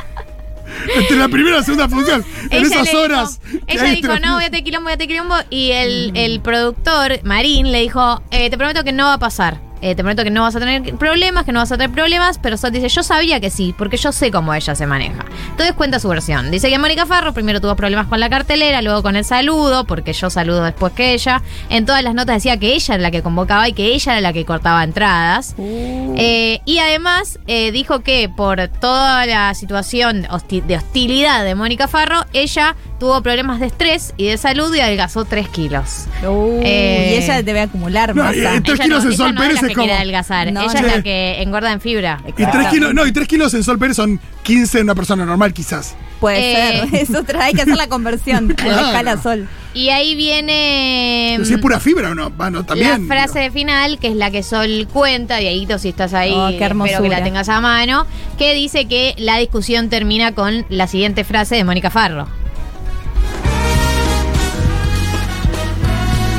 Entre 0.95 1.17
la 1.17 1.27
primera 1.27 1.55
y 1.55 1.59
la 1.59 1.63
segunda 1.63 1.89
función. 1.89 2.25
En 2.49 2.65
Ella 2.65 2.81
esas 2.81 2.93
horas. 2.93 3.39
dijo- 3.43 3.63
ella 3.67 3.83
dijo, 3.83 4.19
no, 4.19 4.35
voy 4.35 4.43
a 4.45 4.49
tener 4.49 4.63
quilombo, 4.63 4.85
voy 4.85 4.93
a 4.93 4.97
tener 4.97 5.09
quilombo. 5.15 5.35
Y 5.49 5.71
el, 5.71 6.11
Mm. 6.13 6.15
el 6.17 6.41
productor, 6.41 7.19
Marín, 7.23 7.71
le 7.71 7.81
dijo, 7.81 8.21
eh, 8.31 8.49
te 8.49 8.57
prometo 8.57 8.83
que 8.83 8.91
no 8.91 9.05
va 9.05 9.13
a 9.13 9.19
pasar. 9.19 9.59
Eh, 9.81 9.95
te 9.95 10.03
prometo 10.03 10.23
que 10.23 10.29
no 10.31 10.41
vas 10.43 10.55
a 10.55 10.59
tener 10.59 10.95
problemas, 10.95 11.45
que 11.45 11.51
no 11.51 11.59
vas 11.59 11.71
a 11.71 11.77
tener 11.77 11.91
problemas. 11.91 12.39
Pero 12.39 12.57
Sol 12.57 12.71
dice, 12.71 12.89
yo 12.89 13.03
sabía 13.03 13.39
que 13.39 13.49
sí, 13.49 13.73
porque 13.77 13.97
yo 13.97 14.11
sé 14.11 14.31
cómo 14.31 14.53
ella 14.53 14.75
se 14.75 14.87
maneja. 14.87 15.25
Entonces 15.51 15.73
cuenta 15.75 15.99
su 15.99 16.07
versión. 16.09 16.51
Dice 16.51 16.69
que 16.69 16.79
Mónica 16.79 17.05
Farro 17.05 17.33
primero 17.33 17.61
tuvo 17.61 17.75
problemas 17.75 18.07
con 18.07 18.19
la 18.19 18.29
cartelera, 18.29 18.81
luego 18.81 19.03
con 19.03 19.15
el 19.15 19.25
saludo, 19.25 19.85
porque 19.85 20.13
yo 20.13 20.29
saludo 20.29 20.63
después 20.63 20.93
que 20.93 21.13
ella. 21.13 21.41
En 21.69 21.85
todas 21.85 22.03
las 22.03 22.13
notas 22.13 22.37
decía 22.37 22.57
que 22.57 22.73
ella 22.73 22.95
era 22.95 23.03
la 23.03 23.11
que 23.11 23.21
convocaba 23.21 23.67
y 23.69 23.73
que 23.73 23.93
ella 23.93 24.13
era 24.13 24.21
la 24.21 24.33
que 24.33 24.45
cortaba 24.45 24.83
entradas. 24.83 25.53
Uh. 25.57 26.15
Eh, 26.17 26.61
y 26.65 26.79
además 26.79 27.39
eh, 27.47 27.71
dijo 27.71 27.99
que 28.01 28.29
por 28.29 28.67
toda 28.67 29.25
la 29.25 29.53
situación 29.53 30.23
hosti- 30.29 30.63
de 30.63 30.77
hostilidad 30.77 31.43
de 31.43 31.55
Mónica 31.55 31.87
Farro, 31.87 32.25
ella 32.33 32.75
tuvo 32.99 33.21
problemas 33.21 33.59
de 33.59 33.67
estrés 33.67 34.13
y 34.17 34.25
de 34.27 34.37
salud 34.37 34.73
y 34.75 34.79
adelgazó 34.79 35.25
3 35.25 35.47
kilos. 35.49 36.05
Uh, 36.27 36.61
Eh, 36.63 37.11
y 37.13 37.23
ella 37.23 37.43
debe 37.43 37.61
acumular 37.61 38.15
No, 38.15 38.23
masa. 38.23 38.35
y- 38.35 38.57
y- 38.57 38.61
Tres 38.61 38.79
Ella 38.79 38.83
kilos 38.85 39.03
en 39.03 39.07
ella 39.09 39.17
Sol 39.17 39.35
no 39.35 39.41
es 39.43 39.47
Pérez 39.47 39.61
la 39.61 39.67
es 39.67 39.67
que 39.69 39.73
como- 39.75 39.85
quiere 39.85 39.97
adelgazar, 39.99 40.51
No, 40.51 40.61
ella 40.63 40.81
no. 40.81 40.87
es 40.87 40.95
la 40.97 41.03
que 41.03 41.41
engorda 41.41 41.71
en 41.71 41.81
fibra. 41.81 42.21
Y 42.27 42.31
tres 42.33 42.67
kilos, 42.69 42.93
no, 42.93 43.05
y 43.05 43.11
tres 43.11 43.27
kilos 43.27 43.53
en 43.53 43.63
Sol 43.63 43.77
Pérez 43.77 43.95
son 43.97 44.19
15 44.43 44.79
en 44.79 44.85
una 44.85 44.95
persona 44.95 45.25
normal, 45.25 45.53
quizás. 45.53 45.95
Puede 46.19 46.39
Eh. 46.39 46.87
ser. 46.89 46.95
Es 47.01 47.13
otra, 47.15 47.45
hay 47.45 47.53
que 47.53 47.61
hacer 47.61 47.75
la 47.77 47.87
conversión 47.87 48.51
a 48.51 48.55
Claro. 48.55 48.75
la 48.81 48.87
escala 48.87 49.21
sol. 49.21 49.47
Y 49.75 49.89
ahí 49.89 50.15
viene 50.15 51.33
Pero 51.35 51.45
si 51.45 51.53
es 51.53 51.59
pura 51.59 51.79
fibra 51.79 52.09
o 52.09 52.15
no, 52.15 52.31
bueno, 52.31 52.65
también. 52.65 53.07
la 53.07 53.15
frase 53.15 53.51
final, 53.51 53.99
que 53.99 54.07
es 54.07 54.15
la 54.15 54.31
que 54.31 54.41
Sol 54.41 54.87
cuenta, 54.91 55.37
Dieguito, 55.37 55.77
si 55.77 55.89
estás 55.89 56.15
ahí, 56.15 56.31
Oh, 56.33 56.47
qué 56.49 56.65
espero 56.65 57.03
que 57.03 57.09
la 57.09 57.23
tengas 57.23 57.47
a 57.49 57.61
mano, 57.61 58.07
que 58.39 58.55
dice 58.55 58.85
que 58.87 59.13
la 59.19 59.37
discusión 59.37 59.89
termina 59.89 60.31
con 60.33 60.65
la 60.69 60.87
siguiente 60.87 61.23
frase 61.23 61.55
de 61.55 61.63
Mónica 61.63 61.91
Farro. 61.91 62.27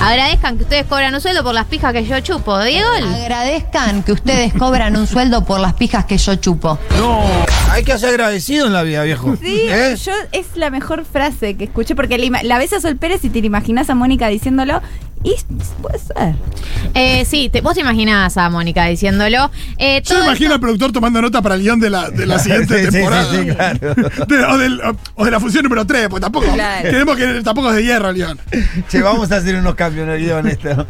Agradezcan 0.01 0.57
que 0.57 0.63
ustedes 0.63 0.87
cobran 0.87 1.13
un 1.15 1.21
sueldo 1.21 1.43
por 1.43 1.55
las 1.55 1.67
pijas 1.67 1.93
que 1.93 2.05
yo 2.05 2.21
chupo, 2.21 2.59
Diego. 2.63 2.89
Agradezcan 3.15 4.03
que 4.05 4.13
ustedes 4.13 4.55
cobran 4.55 4.97
un 4.97 5.07
sueldo 5.07 5.45
por 5.45 5.59
las 5.59 5.75
pijas 5.75 6.05
que 6.05 6.17
yo 6.17 6.37
chupo. 6.37 6.79
No, 6.99 7.21
hay 7.71 7.83
que 7.83 7.99
ser 7.99 8.11
agradecido 8.11 8.67
en 8.67 8.73
la 8.73 8.83
vida, 8.85 9.03
viejo. 9.03 9.37
Sí, 9.41 9.63
¿Eh? 9.69 9.97
yo 10.03 10.13
es 10.33 10.47
la 10.55 10.71
mejor 10.71 11.05
frase 11.05 11.57
que 11.57 11.65
escuché 11.65 11.97
porque 11.97 12.17
la, 12.17 12.43
la 12.45 12.59
ves 12.59 12.73
a 12.75 12.81
Sol 12.81 12.97
Pérez 12.97 13.25
y 13.25 13.31
te 13.31 13.41
la 13.41 13.47
imaginas 13.47 13.91
a 13.91 13.95
Mónica 13.97 14.29
diciéndolo 14.29 14.81
y 15.25 15.35
puede 15.83 15.99
ser. 15.99 16.35
Eh, 16.95 17.25
sí, 17.25 17.49
te- 17.49 17.61
vos 17.61 17.75
te 17.75 17.81
imaginás 17.81 18.37
a 18.37 18.49
Mónica 18.51 18.85
diciéndolo. 18.87 19.51
Eh, 19.79 20.03
Yo 20.05 20.19
me 20.19 20.25
imagino 20.27 20.47
esto- 20.47 20.55
al 20.55 20.61
productor 20.61 20.93
tomando 20.93 21.21
nota 21.23 21.43
para 21.43 21.55
el 21.57 21.63
guion 21.63 21.81
de 21.81 21.91
la, 21.91 22.11
de 22.11 22.27
la 22.27 22.39
siguiente 22.41 22.85
Sí, 22.87 22.91
temporada. 22.91 23.31
sí, 23.31 23.39
sí, 23.39 23.47
claro. 23.55 23.95
De- 24.27 24.45
o, 24.45 24.59
del- 24.59 24.81
o 25.15 25.25
de 25.25 25.31
la 25.31 25.41
función 25.41 25.65
número 25.65 25.87
3, 25.87 26.09
pues 26.09 26.21
tampoco. 26.21 26.53
Claro. 26.53 26.83
Queremos 26.91 27.17
que 27.17 27.41
tampoco 27.43 27.71
es 27.71 27.77
de 27.77 27.85
hierro 27.85 28.11
el 28.11 28.15
guion. 28.17 28.39
Che, 28.89 29.03
vamos 29.03 29.31
a 29.33 29.37
hacer 29.37 29.57
unos 29.57 29.75
cambios 29.75 30.07
en 30.09 30.15
el 30.15 30.21
guion 30.25 30.47
esto. 30.49 30.87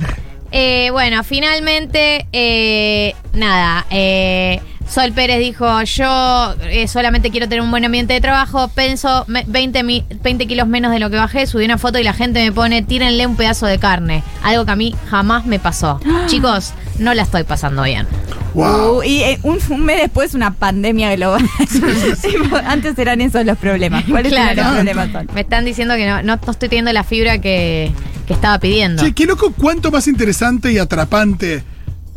Eh, 0.51 0.89
bueno, 0.93 1.23
finalmente, 1.25 2.27
eh, 2.33 3.15
nada, 3.35 3.85
eh, 3.91 4.61
Sol 4.93 5.13
Pérez 5.13 5.39
dijo, 5.39 5.83
yo 5.83 6.55
eh, 6.63 6.89
solamente 6.89 7.31
quiero 7.31 7.47
tener 7.49 7.61
un 7.63 7.71
buen 7.71 7.85
ambiente 7.85 8.15
de 8.15 8.21
trabajo, 8.23 8.69
penso 8.69 9.25
me- 9.29 9.45
20, 9.47 9.83
mi- 9.83 10.05
20 10.23 10.47
kilos 10.47 10.67
menos 10.67 10.91
de 10.91 10.99
lo 10.99 11.11
que 11.11 11.17
bajé, 11.17 11.47
subí 11.47 11.65
una 11.67 11.77
foto 11.79 11.99
y 11.99 12.03
la 12.05 12.15
gente 12.15 12.43
me 12.43 12.53
pone, 12.53 12.83
tírenle 12.83 13.27
un 13.27 13.37
pedazo 13.37 13.67
de 13.67 13.79
carne, 13.79 14.23
algo 14.43 14.65
que 14.65 14.71
a 14.71 14.77
mí 14.77 14.95
jamás 15.11 15.45
me 15.45 15.59
pasó. 15.59 16.01
Chicos, 16.27 16.73
no 16.99 17.13
la 17.13 17.23
estoy 17.23 17.45
pasando 17.45 17.83
bien. 17.83 18.07
Wow. 18.55 18.99
Uh, 18.99 19.03
y 19.03 19.23
eh, 19.25 19.39
un, 19.43 19.59
un 19.69 19.85
mes 19.85 19.99
después 20.01 20.33
una 20.35 20.53
pandemia 20.55 21.15
global. 21.17 21.45
Tipo, 22.23 22.57
Antes 22.57 22.99
eran 22.99 23.21
esos 23.21 23.45
los 23.45 23.59
problemas. 23.59 24.05
¿Cuáles 24.09 24.33
eran 24.33 24.55
Claro. 24.55 24.63
los 24.69 24.73
problemas? 24.77 25.13
Sol? 25.13 25.27
Me 25.35 25.43
están 25.43 25.65
diciendo 25.67 25.95
que 25.97 26.07
no, 26.07 26.23
no, 26.23 26.39
no 26.45 26.51
estoy 26.51 26.69
teniendo 26.71 26.93
la 26.95 27.05
fibra 27.05 27.39
que, 27.39 27.93
que 28.27 28.33
estaba 28.33 28.59
pidiendo. 28.59 29.03
Che, 29.05 29.13
qué 29.13 29.27
loco, 29.27 29.53
cuánto 29.57 29.91
más 29.91 30.09
interesante 30.09 30.73
y 30.73 30.79
atrapante 30.79 31.63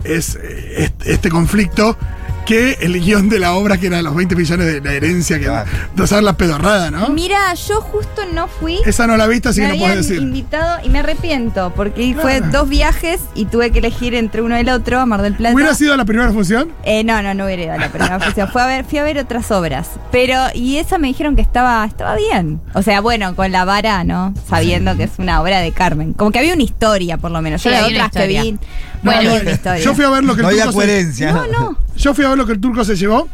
es 0.06 0.36
eh, 0.42 0.86
este, 0.86 1.12
este 1.12 1.30
conflicto 1.30 1.98
que 2.46 2.78
el 2.82 3.00
guion 3.00 3.30
de 3.30 3.40
la 3.40 3.54
obra 3.54 3.78
que 3.78 3.88
era 3.88 4.02
los 4.02 4.16
20 4.16 4.36
millones 4.36 4.66
de 4.68 4.82
la 4.82 4.94
herencia, 4.94 5.38
que 5.40 5.46
Claro. 5.46 5.70
de 5.96 6.04
hacer 6.04 6.24
la 6.24 6.34
pedorrada, 6.38 6.92
¿no? 6.92 7.10
Mira, 7.10 7.54
yo 7.54 7.82
justo 7.82 8.22
no 8.34 8.48
fui. 8.48 8.80
Esa 8.86 9.08
no 9.08 9.16
la 9.18 9.28
viste, 9.28 9.50
así 9.50 9.62
me 9.62 9.68
que 9.72 9.74
no 9.78 9.80
puedes 9.80 10.08
decir. 10.08 10.22
invitado 10.22 10.80
y 10.84 10.90
me 10.90 11.00
arrepiento 11.00 11.72
porque 11.76 12.16
fue 12.20 12.38
Claro. 12.40 12.52
dos 12.52 12.70
viajes 12.70 13.22
y 13.36 13.46
tuve 13.46 13.72
que 13.72 13.80
elegir 13.80 14.16
entre 14.16 14.42
uno 14.42 14.58
y 14.58 14.62
el 14.62 14.70
otro 14.70 15.00
a 15.00 15.06
Mar 15.06 15.22
del 15.22 15.36
Plata. 15.36 15.54
¿Hubiera 15.56 15.74
sido 15.76 15.96
la 15.96 16.06
primera 16.06 16.32
función? 16.32 16.72
Eh, 16.84 17.04
no, 17.04 17.22
no, 17.22 17.34
no 17.34 17.46
hubiera 17.46 17.64
ido 17.64 17.74
a 17.74 17.78
la 17.78 17.90
primera 17.90 18.20
función. 18.20 18.50
Fue 18.52 18.62
a 18.62 18.66
ver, 18.66 18.86
fui 18.86 18.98
a 19.00 19.04
ver 19.04 19.18
otras 19.20 19.52
obras. 19.52 19.90
Pero, 20.12 20.36
y 20.54 20.78
esa 20.78 20.98
me 20.98 21.08
dijeron 21.08 21.36
que 21.36 21.42
estaba, 21.42 21.86
estaba 21.86 22.16
bien. 22.16 22.60
O 22.74 22.82
sea, 22.82 23.02
bueno, 23.02 23.36
con 23.36 23.52
la 23.52 23.66
vara, 23.66 24.04
¿no? 24.04 24.34
Sabiendo 24.50 24.98
que 24.98 25.04
es 25.04 25.12
una 25.20 25.42
obra 25.42 25.60
de 25.60 25.72
Carmen. 25.72 26.14
Como 26.14 26.32
que 26.32 26.40
había 26.40 26.54
una 26.54 26.64
historia, 26.64 27.18
por 27.18 27.32
lo 27.32 27.42
menos. 27.42 27.64
Yo 27.64 27.70
Sí, 27.72 27.76
las 27.76 27.86
otras 27.88 28.12
que 28.12 28.28
vi. 28.28 28.58
Bueno, 29.04 29.32
no. 29.64 29.78
Yo 29.78 29.96
fui 29.96 30.06
a 30.06 30.10
ver 30.10 30.24
lo 30.24 30.36
que 30.36 30.42
No 30.42 30.50
había 30.50 30.68
coherencia. 30.68 31.32
No, 31.32 31.48
no. 31.48 31.78
Yo 31.98 32.14
fui 32.14 32.26
a 32.26 32.30
ver 32.30 32.38
lo 32.38 32.46
que 32.46 32.54
el 32.54 32.60
turco 32.62 32.84
se 32.84 32.96
llevó. 32.96 33.28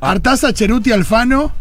Artaza, 0.00 0.52
Cheruti, 0.52 0.92
Alfano, 0.92 1.52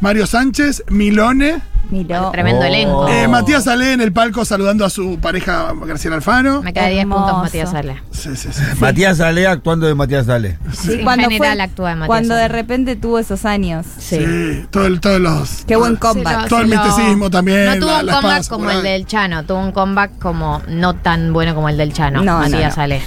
Mario 0.00 0.26
Sánchez, 0.26 0.84
Milone, 0.90 1.60
Miró. 1.90 2.30
Tremendo 2.32 2.60
Oh. 2.60 2.66
elenco. 2.66 3.08
Eh, 3.08 3.26
Matías 3.28 3.66
Ale 3.66 3.94
en 3.94 4.02
el 4.02 4.12
palco 4.12 4.44
saludando 4.44 4.84
a 4.84 4.90
su 4.90 5.18
pareja 5.20 5.72
Graciela 5.86 6.16
Alfano. 6.16 6.60
Me 6.60 6.74
queda 6.74 6.88
10 6.88 7.06
puntos. 7.06 7.32
Matías 7.42 7.72
Ale. 7.72 8.02
Sí, 8.10 8.36
sí, 8.36 8.50
sí. 8.52 8.62
Matías 8.80 9.20
Ale 9.20 9.46
actuando 9.46 9.86
de 9.86 9.94
Matías 9.94 10.28
Ale. 10.28 10.58
Sí, 10.70 10.92
en 10.92 11.04
cuando 11.04 11.30
general 11.30 11.56
fue- 11.56 11.62
actúa 11.64 11.88
de 11.88 11.94
Matías 11.94 12.06
Cuando 12.08 12.34
de 12.34 12.48
repente 12.48 12.94
tuvo 12.96 13.18
esos 13.18 13.46
años. 13.46 13.86
Sí. 13.96 14.18
Sí, 14.18 14.66
todo 14.70 14.84
el- 14.84 15.00
todos 15.00 15.18
los. 15.18 15.64
Qué 15.66 15.76
buen 15.76 15.96
comeback. 15.96 16.42
lo- 16.42 16.48
Todo 16.48 16.60
el 16.60 16.66
misticismo 16.68 17.30
también, 17.30 17.64
No 17.64 17.74
tuvo 17.78 17.90
la- 17.90 18.00
un 18.00 18.06
la 18.06 18.12
comeback 18.16 18.40
espada 18.42 18.56
como 18.58 18.70
el 18.70 18.82
del 18.82 19.06
Chano, 19.06 19.44
tuvo 19.46 19.58
un 19.60 19.72
comeback 19.72 20.18
como 20.18 20.60
no 20.68 20.94
tan 20.94 21.32
bueno 21.32 21.54
como 21.54 21.70
el 21.70 21.78
del 21.78 21.94
Chano. 21.94 22.22
No, 22.22 22.34
no, 22.42 22.50
Matías 22.50 22.76
no. 22.76 22.82
Ale. 22.82 23.00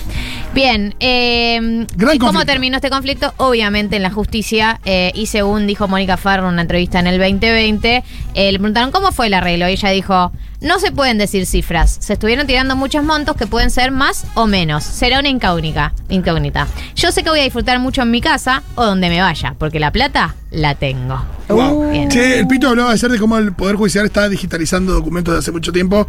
Bien, 0.53 0.95
eh, 0.99 1.85
Gran 1.95 2.15
¿y 2.15 2.19
cómo 2.19 2.45
terminó 2.45 2.75
este 2.75 2.89
conflicto? 2.89 3.33
Obviamente 3.37 3.95
en 3.95 4.03
la 4.03 4.11
justicia, 4.11 4.81
eh, 4.83 5.11
y 5.15 5.27
según 5.27 5.65
dijo 5.65 5.87
Mónica 5.87 6.17
Farro 6.17 6.47
en 6.47 6.53
una 6.53 6.63
entrevista 6.63 6.99
en 6.99 7.07
el 7.07 7.17
2020, 7.17 8.03
eh, 8.33 8.51
le 8.51 8.59
preguntaron 8.59 8.91
cómo 8.91 9.13
fue 9.13 9.27
el 9.27 9.33
arreglo, 9.33 9.69
y 9.69 9.71
ella 9.71 9.89
dijo, 9.91 10.33
no 10.59 10.79
se 10.79 10.91
pueden 10.91 11.17
decir 11.17 11.45
cifras, 11.45 11.97
se 12.01 12.13
estuvieron 12.13 12.47
tirando 12.47 12.75
muchos 12.75 13.01
montos 13.01 13.37
que 13.37 13.47
pueden 13.47 13.71
ser 13.71 13.91
más 13.91 14.25
o 14.33 14.45
menos, 14.45 14.83
será 14.83 15.19
una 15.19 15.29
incógnita, 15.29 15.93
incógnita. 16.09 16.67
Yo 16.95 17.13
sé 17.13 17.23
que 17.23 17.29
voy 17.29 17.39
a 17.39 17.43
disfrutar 17.43 17.79
mucho 17.79 18.01
en 18.01 18.11
mi 18.11 18.19
casa 18.19 18.61
o 18.75 18.83
donde 18.83 19.07
me 19.07 19.21
vaya, 19.21 19.55
porque 19.57 19.79
la 19.79 19.91
plata 19.91 20.35
la 20.51 20.75
tengo. 20.75 21.23
Wow. 21.47 21.91
Bien. 21.91 22.09
Che, 22.09 22.39
el 22.39 22.47
Pito 22.47 22.67
hablaba 22.67 22.91
ayer 22.91 23.09
de 23.09 23.19
cómo 23.19 23.37
el 23.37 23.53
Poder 23.53 23.77
Judicial 23.77 24.05
está 24.05 24.27
digitalizando 24.27 24.91
documentos 24.91 25.33
de 25.33 25.39
hace 25.39 25.51
mucho 25.53 25.71
tiempo. 25.71 26.07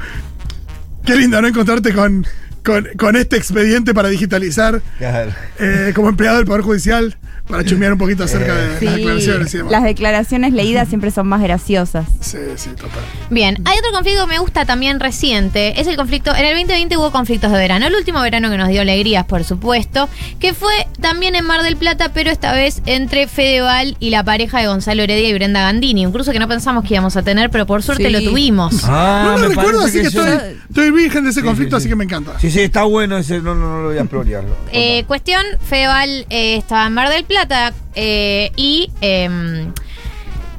Qué 1.05 1.17
lindo, 1.17 1.41
¿no? 1.41 1.49
Encontrarte 1.49 1.93
con, 1.93 2.27
con, 2.65 2.87
con 2.99 3.17
este 3.17 3.37
expediente 3.37 3.95
para 3.95 4.09
digitalizar 4.09 4.81
Claro. 4.99 5.33
eh, 5.59 5.93
como 5.95 6.09
empleado 6.09 6.37
del 6.39 6.47
Poder 6.47 6.63
Judicial 6.63 7.17
para 7.49 7.65
chumear 7.65 7.93
un 7.93 7.99
poquito 7.99 8.23
acerca 8.25 8.55
de 8.55 8.79
Sí, 8.79 8.85
las 8.87 8.95
declaraciones 8.97 9.53
y 9.53 9.57
demás. 9.59 9.73
las 9.73 9.83
declaraciones 9.83 10.53
leídas 10.53 10.89
siempre 10.89 11.11
son 11.11 11.27
más 11.27 11.43
graciosas. 11.43 12.07
Sí, 12.21 12.39
sí, 12.57 12.71
total. 12.71 13.03
Bien, 13.31 13.57
hay 13.65 13.79
otro 13.79 13.91
conflicto 13.93 14.23
que 14.27 14.33
me 14.35 14.39
gusta 14.39 14.65
también 14.65 15.01
reciente, 15.01 15.79
es 15.81 15.89
el 15.89 15.97
conflicto, 15.97 16.31
en 16.35 16.45
el 16.45 16.55
2020 16.55 16.97
hubo 16.97 17.11
conflictos 17.11 17.51
de 17.51 17.59
verano, 17.59 17.87
el 17.89 17.95
último 17.97 18.21
verano 18.23 18.49
que 18.49 18.57
nos 18.57 18.69
dio 18.69 18.81
alegrías, 18.83 19.27
por 19.27 19.43
supuesto, 19.45 20.09
que 20.39 20.55
fue 20.55 20.73
también 21.01 21.35
en 21.35 21.45
Mar 21.45 21.63
del 21.63 21.77
Plata, 21.77 22.13
pero 22.15 22.31
esta 22.31 22.53
vez 22.55 22.81
entre 22.87 23.27
Fedeval 23.27 23.97
y 23.99 24.11
la 24.11 24.23
pareja 24.23 24.61
de 24.61 24.69
Gonzalo 24.69 25.03
Heredia 25.03 25.29
y 25.29 25.35
Brenda 25.35 25.63
Gandini, 25.63 26.07
un 26.07 26.13
cruce 26.13 26.33
que 26.33 26.39
no 26.39 26.47
pensamos 26.49 26.85
que 26.85 26.95
íbamos 26.95 27.17
a 27.17 27.23
tener, 27.23 27.51
pero 27.51 27.67
por 27.67 27.83
suerte 27.83 28.05
Sí. 28.07 28.11
lo 28.13 28.23
tuvimos. 28.23 28.83
Ah, 28.85 29.23
no 29.27 29.39
lo 29.39 29.49
me 29.49 29.55
recuerdo, 29.57 29.83
así 29.85 30.01
que, 30.01 30.11
yo- 30.11 30.25
estoy, 30.25 30.57
estoy 30.69 30.91
virgen 30.93 31.25
de 31.25 31.31
ese 31.31 31.41
Sí, 31.41 31.47
conflicto, 31.47 31.77
sí, 31.77 31.79
así 31.79 31.85
sí. 31.85 31.89
que 31.91 31.97
me 31.97 32.05
encanta. 32.05 32.39
Sí, 32.39 32.51
sí, 32.53 32.61
está 32.61 32.85
bueno 32.85 33.19
ese, 33.19 33.41
no, 33.41 33.55
no, 33.55 33.69
no 33.69 33.83
lo 33.83 33.89
voy 33.89 33.99
a 33.99 34.03
explorar. 34.03 34.45
Eh, 34.73 35.05
cuestión, 35.07 35.43
Fedeval 35.61 36.27
eh, 36.31 36.57
estaba 36.57 36.87
en 36.87 36.95
Mar 36.95 37.09
del 37.11 37.25
Plata 37.25 37.73
eh, 37.95 38.51
y... 38.57 38.91
em, 39.01 39.73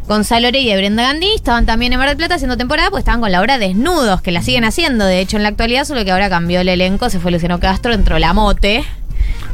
Gonzalo 0.05 0.49
Heredia 0.49 0.73
y 0.73 0.77
Brenda 0.77 1.03
Gandini 1.03 1.33
estaban 1.33 1.65
también 1.65 1.93
en 1.93 1.99
Mar 1.99 2.09
del 2.09 2.17
Plata 2.17 2.35
haciendo 2.35 2.57
temporada, 2.57 2.89
pues 2.89 3.01
estaban 3.01 3.21
con 3.21 3.31
la 3.31 3.39
obra 3.39 3.57
Desnudos, 3.57 4.21
que 4.21 4.31
la 4.31 4.41
siguen 4.41 4.65
haciendo, 4.65 5.05
de 5.05 5.21
hecho, 5.21 5.37
en 5.37 5.43
la 5.43 5.49
actualidad, 5.49 5.85
solo 5.85 6.03
que 6.03 6.11
ahora 6.11 6.29
cambió 6.29 6.59
el 6.59 6.67
elenco, 6.67 7.09
se 7.09 7.21
fue 7.21 7.31
Luciano 7.31 7.61
Castro, 7.61 7.93
entró 7.93 8.19
la 8.19 8.33
mote. 8.33 8.83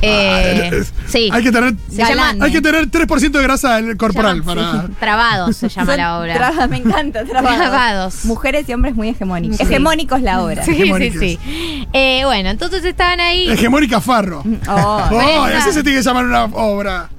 Eh, 0.01 0.69
Ah, 0.71 0.85
sí. 1.07 1.29
Hay 1.31 1.43
que 1.43 1.51
tener, 1.51 1.73
Se 1.91 1.97
llama- 2.03 2.35
hay 2.39 2.51
que 2.51 2.61
tener 2.61 2.89
3% 2.89 3.37
de 3.37 3.43
grasa 3.43 3.79
corporal 3.97 4.39
llama- 4.41 4.45
para. 4.55 4.81
sí, 4.87 4.93
Trabados 4.99 5.57
se 5.57 5.69
llama 5.69 5.91
Son 5.93 5.97
la 5.97 6.19
obra. 6.19 6.51
tra- 6.53 6.67
me 6.69 6.77
encanta, 6.77 7.25
trabados. 7.25 7.57
Trabados. 7.57 8.25
Mujeres 8.25 8.67
y 8.69 8.73
hombres 8.73 8.95
muy 8.95 9.09
hegemónicos. 9.09 9.57
Sí. 9.57 9.63
Hegemónicos 9.63 10.21
la 10.21 10.41
obra. 10.43 10.63
Sí, 10.63 10.73
sí, 10.97 11.11
sí. 11.19 11.39
Eh, 11.93 12.21
bueno, 12.25 12.49
entonces 12.49 12.83
estaban 12.85 13.19
ahí. 13.19 13.49
Hegemónica 13.49 13.99
Farro. 14.01 14.43
Oh, 14.67 15.09
Oh, 15.11 15.71
se 15.71 15.83
tiene 15.83 15.97
que 15.99 16.03
llamar 16.03 16.25
una 16.25 16.43
obra. 16.45 17.09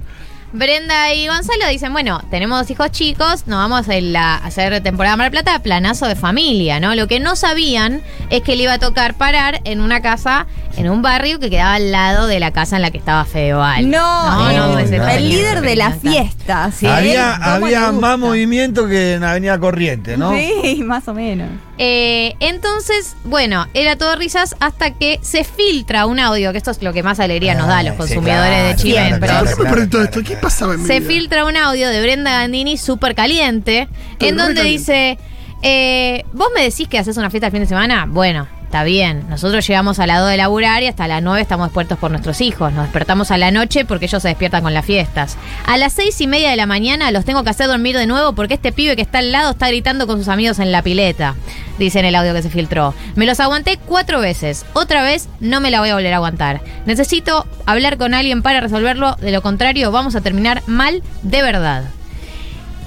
Brenda 0.53 1.13
y 1.13 1.27
Gonzalo 1.27 1.67
dicen, 1.69 1.93
bueno, 1.93 2.21
tenemos 2.29 2.59
dos 2.59 2.69
hijos 2.71 2.91
chicos, 2.91 3.47
nos 3.47 3.57
vamos 3.57 3.87
a, 3.87 4.35
hacer 4.45 4.81
temporada 4.83 5.15
Mar 5.15 5.31
Plata, 5.31 5.57
planazo 5.59 6.07
de 6.07 6.15
familia, 6.15 6.79
¿no? 6.81 6.93
Lo 6.93 7.07
que 7.07 7.21
no 7.21 7.37
sabían 7.37 8.01
es 8.29 8.41
que 8.41 8.57
le 8.57 8.63
iba 8.63 8.73
a 8.73 8.79
tocar 8.79 9.13
parar 9.13 9.61
en 9.63 9.79
una 9.79 10.01
casa, 10.01 10.47
en 10.75 10.89
un 10.89 11.01
barrio 11.01 11.39
que 11.39 11.49
quedaba 11.49 11.75
al 11.75 11.91
lado 11.91 12.27
de 12.27 12.41
la 12.41 12.51
casa 12.51 12.75
en 12.75 12.81
la 12.81 12.91
que 12.91 12.97
estaba 12.97 13.23
Fedeval. 13.23 13.89
No, 13.89 14.51
no, 14.51 14.73
no, 14.73 14.79
ese 14.79 14.97
no. 14.97 15.05
tenía 15.05 15.17
el 15.17 15.29
líder 15.29 15.61
de 15.61 15.75
la 15.77 15.91
fiesta. 15.91 16.71
¿sí? 16.71 16.85
había 16.85 17.39
¿Cómo 17.41 17.65
había 17.67 17.91
más 17.93 18.19
movimiento 18.19 18.87
que 18.87 19.13
en 19.13 19.23
Avenida 19.23 19.57
Corriente, 19.57 20.17
¿no? 20.17 20.33
Sí, 20.33 20.81
más 20.83 21.07
o 21.07 21.13
menos. 21.13 21.47
Eh, 21.77 22.35
entonces, 22.39 23.15
bueno, 23.23 23.67
era 23.73 23.95
todo 23.95 24.15
risas 24.15 24.55
hasta 24.59 24.91
que 24.91 25.19
se 25.23 25.43
filtra 25.43 26.05
un 26.05 26.19
audio, 26.19 26.51
que 26.51 26.59
esto 26.59 26.69
es 26.69 26.81
lo 26.83 26.93
que 26.93 27.01
más 27.01 27.19
alegría 27.19 27.55
nos 27.55 27.67
da 27.67 27.79
a 27.79 27.83
los 27.83 27.93
sí, 27.93 27.97
consumidores 27.97 28.49
claro, 28.49 28.67
de 28.67 28.75
Chile. 28.75 28.93
siempre. 28.99 29.19
pero- 29.19 29.39
¿Por 29.39 29.47
qué 29.49 29.55
me 29.55 29.69
claro, 29.69 29.75
todo 29.75 29.89
claro, 29.89 30.03
esto? 30.03 30.19
¿Qué 30.19 30.25
claro. 30.25 30.40
Pasaba 30.41 30.73
en 30.73 30.81
mi 30.81 30.87
se 30.87 30.99
vida? 30.99 31.09
filtra 31.09 31.45
un 31.45 31.55
audio 31.55 31.89
de 31.89 32.01
Brenda 32.01 32.31
Gandini 32.31 32.77
súper 32.77 33.15
caliente, 33.15 33.87
en 34.19 34.37
donde 34.37 34.55
caliente. 34.61 34.63
dice, 34.63 35.17
eh, 35.63 36.23
vos 36.33 36.47
me 36.55 36.63
decís 36.63 36.87
que 36.87 36.97
haces 36.97 37.17
una 37.17 37.29
fiesta 37.29 37.47
el 37.47 37.51
fin 37.51 37.61
de 37.61 37.67
semana, 37.67 38.05
bueno, 38.07 38.47
está 38.71 38.85
bien, 38.85 39.25
nosotros 39.27 39.67
llegamos 39.67 39.99
a 39.99 40.07
las 40.07 40.19
2 40.21 40.29
de 40.29 40.37
laburar 40.37 40.81
y 40.81 40.87
hasta 40.87 41.05
las 41.05 41.21
9 41.21 41.41
estamos 41.41 41.67
despiertos 41.67 41.97
por 41.97 42.09
nuestros 42.09 42.39
hijos, 42.39 42.71
nos 42.71 42.85
despertamos 42.85 43.29
a 43.29 43.37
la 43.37 43.51
noche 43.51 43.83
porque 43.83 44.05
ellos 44.05 44.21
se 44.21 44.29
despiertan 44.29 44.63
con 44.63 44.73
las 44.73 44.85
fiestas. 44.85 45.35
A 45.65 45.75
las 45.75 45.91
6 45.91 46.21
y 46.21 46.27
media 46.27 46.51
de 46.51 46.55
la 46.55 46.65
mañana 46.65 47.11
los 47.11 47.25
tengo 47.25 47.43
que 47.43 47.49
hacer 47.49 47.67
dormir 47.67 47.97
de 47.97 48.07
nuevo 48.07 48.31
porque 48.31 48.53
este 48.53 48.71
pibe 48.71 48.95
que 48.95 49.01
está 49.01 49.17
al 49.17 49.33
lado 49.33 49.51
está 49.51 49.67
gritando 49.67 50.07
con 50.07 50.19
sus 50.19 50.29
amigos 50.29 50.57
en 50.59 50.71
la 50.71 50.83
pileta, 50.83 51.35
dice 51.79 51.99
en 51.99 52.05
el 52.05 52.15
audio 52.15 52.33
que 52.33 52.43
se 52.43 52.49
filtró. 52.49 52.93
Me 53.15 53.25
los 53.25 53.41
aguanté 53.41 53.77
cuatro 53.77 54.21
veces, 54.21 54.65
otra 54.71 55.03
vez 55.03 55.27
no 55.41 55.59
me 55.59 55.69
la 55.69 55.81
voy 55.81 55.89
a 55.89 55.95
volver 55.95 56.13
a 56.13 56.15
aguantar. 56.15 56.61
Necesito 56.85 57.45
hablar 57.65 57.97
con 57.97 58.13
alguien 58.13 58.41
para 58.41 58.61
resolverlo, 58.61 59.17
de 59.17 59.31
lo 59.31 59.41
contrario 59.41 59.91
vamos 59.91 60.15
a 60.15 60.21
terminar 60.21 60.63
mal 60.65 61.03
de 61.23 61.41
verdad. 61.41 61.83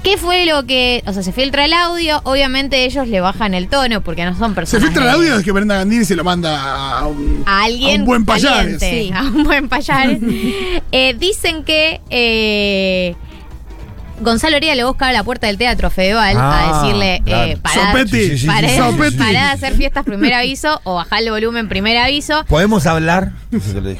¿Qué 0.05 0.17
fue 0.17 0.45
lo 0.45 0.65
que.? 0.65 1.03
O 1.07 1.13
sea, 1.13 1.23
se 1.23 1.31
filtra 1.33 1.65
el 1.65 1.73
audio, 1.73 2.21
obviamente 2.25 2.85
ellos 2.85 3.07
le 3.07 3.19
bajan 3.21 3.53
el 3.55 3.67
tono 3.67 4.01
porque 4.01 4.23
no 4.23 4.37
son 4.37 4.51
Se 4.51 4.55
personas. 4.55 4.85
filtra 4.85 5.03
el 5.03 5.09
audio 5.09 5.37
de 5.39 5.43
que 5.43 5.51
Brenda 5.51 5.75
Gandini 5.77 6.05
se 6.05 6.15
lo 6.15 6.23
manda 6.23 6.99
a 6.99 7.07
un, 7.07 7.43
a 7.45 7.63
alguien 7.63 8.01
a 8.01 8.03
un 8.03 8.05
buen 8.05 8.23
payares. 8.25 8.77
Sí. 8.79 9.11
a 9.13 9.23
un 9.23 9.43
buen 9.43 9.67
payares. 9.67 10.19
Eh, 10.91 11.15
dicen 11.19 11.63
que 11.63 12.01
eh, 12.11 13.15
Gonzalo 14.21 14.55
Heredia 14.57 14.75
le 14.75 14.83
busca 14.85 15.07
a 15.07 15.11
la 15.11 15.23
puerta 15.23 15.47
del 15.47 15.57
teatro 15.57 15.89
Fedeval 15.89 16.37
Ah, 16.37 16.79
a 16.79 16.83
decirle 16.83 17.21
claro. 17.25 17.51
eh, 17.51 17.57
pará, 17.61 17.87
Sopetti. 17.91 18.11
Sí, 18.21 18.29
sí, 18.29 18.37
sí, 18.37 18.47
pará- 18.47 19.09
sí, 19.09 19.17
de 19.31 19.37
hacer 19.39 19.73
fiestas 19.73 20.05
primer 20.05 20.33
aviso 20.35 20.79
o 20.85 20.95
bajar 20.95 21.23
el 21.23 21.31
volumen 21.31 21.67
primer 21.67 21.97
aviso. 21.97 22.45
¿Podemos 22.47 22.85
hablar? 22.85 23.31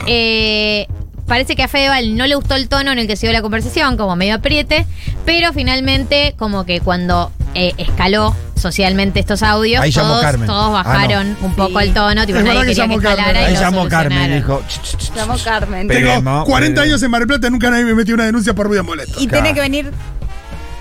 Eh, 0.08 0.88
parece 1.28 1.56
que 1.56 1.64
a 1.64 1.68
Fedeval 1.68 2.16
no 2.18 2.28
le 2.28 2.36
gustó 2.36 2.56
el 2.56 2.68
tono 2.70 2.92
en 2.92 3.00
el 3.00 3.08
que 3.08 3.16
se 3.16 3.26
dio 3.28 3.34
la 3.34 3.42
conversación, 3.42 3.98
como 3.98 4.16
medio 4.16 4.36
apriete, 4.36 4.86
pero 5.26 5.54
finalmente, 5.54 6.34
como 6.38 6.66
que 6.66 6.80
cuando 6.82 7.32
eh, 7.56 7.74
escaló 7.78 8.36
socialmente 8.56 9.20
estos 9.20 9.44
audios, 9.44 9.82
Ahí 9.82 9.92
llamó 9.92 10.10
todos, 10.10 10.22
Carmen. 10.24 10.48
todos 10.48 10.68
Ah, 10.70 10.84
bajaron 10.84 11.38
un 11.42 11.54
poco 11.56 11.80
Sí. 11.80 11.88
el 11.88 11.94
tono, 11.94 12.26
tipo, 12.26 12.40
Es 12.40 12.44
nadie 12.46 12.60
verdad 12.60 12.62
que 12.62 12.68
quería 12.68 12.84
que 12.84 12.90
llamó 12.90 12.96
escalara 12.98 13.24
Carmen. 13.24 13.42
y 13.42 13.46
Ahí 13.46 13.54
lo 13.54 13.60
llamó 13.62 13.88
Carmen, 13.90 14.18
solucionaron. 14.18 14.38
dijo. 14.38 14.64
"Ch, 14.68 14.82
ch, 14.82 14.98
ch, 14.98 14.98
ch". 15.12 15.16
Llamó 15.16 15.38
Carmen. 15.44 15.88
Pero- 15.88 16.00
Tengo 16.00 16.12
Esperemos, 16.14 16.46
40 16.46 16.82
pero- 16.82 16.92
años 16.92 17.04
en 17.04 17.12
Mar 17.12 17.20
del 17.22 17.28
Plata 17.28 17.48
y 17.48 17.52
nunca 17.52 17.70
nadie 17.70 17.86
me 17.86 17.94
metió 17.96 18.16
una 18.16 18.26
denuncia 18.26 18.54
por 18.54 18.68
ruido 18.68 18.84
molesto. 18.84 19.22
Y 19.22 19.28
tiene 19.28 19.54
que 19.54 19.62
venir. 19.62 19.92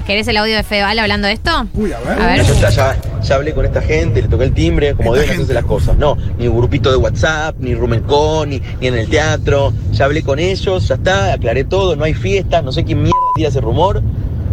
¿Querés 0.06 0.28
el 0.28 0.36
audio 0.36 0.54
de 0.56 0.62
Fedeval 0.62 0.98
hablando 0.98 1.26
de 1.28 1.32
esto? 1.32 1.66
Uy, 1.72 1.92
a 1.92 2.00
ver. 2.00 2.20
A 2.20 2.26
ver. 2.26 2.42
Ya, 2.42 2.68
está, 2.68 2.70
ya, 2.70 3.20
ya 3.22 3.34
hablé 3.36 3.54
con 3.54 3.64
esta 3.64 3.80
gente, 3.80 4.20
le 4.20 4.28
toqué 4.28 4.44
el 4.44 4.52
timbre, 4.52 4.94
como 4.94 5.14
Esta 5.14 5.22
deben 5.22 5.28
gente. 5.28 5.42
hacerse 5.44 5.54
las 5.54 5.64
cosas. 5.64 5.96
No, 5.96 6.18
ni 6.38 6.46
grupito 6.46 6.90
de 6.90 6.96
WhatsApp, 6.98 7.56
ni 7.58 7.74
Rumencón, 7.74 8.50
ni, 8.50 8.60
ni 8.80 8.88
en 8.88 8.94
el 8.98 9.08
teatro. 9.08 9.72
Ya 9.92 10.04
hablé 10.04 10.22
con 10.22 10.38
ellos, 10.38 10.88
ya 10.88 10.96
está, 10.96 11.32
aclaré 11.32 11.64
todo, 11.64 11.96
no 11.96 12.04
hay 12.04 12.12
fiestas, 12.12 12.62
no 12.62 12.70
sé 12.70 12.84
quién 12.84 12.98
mierda 12.98 13.16
tira 13.34 13.48
ese 13.48 13.62
rumor. 13.62 14.02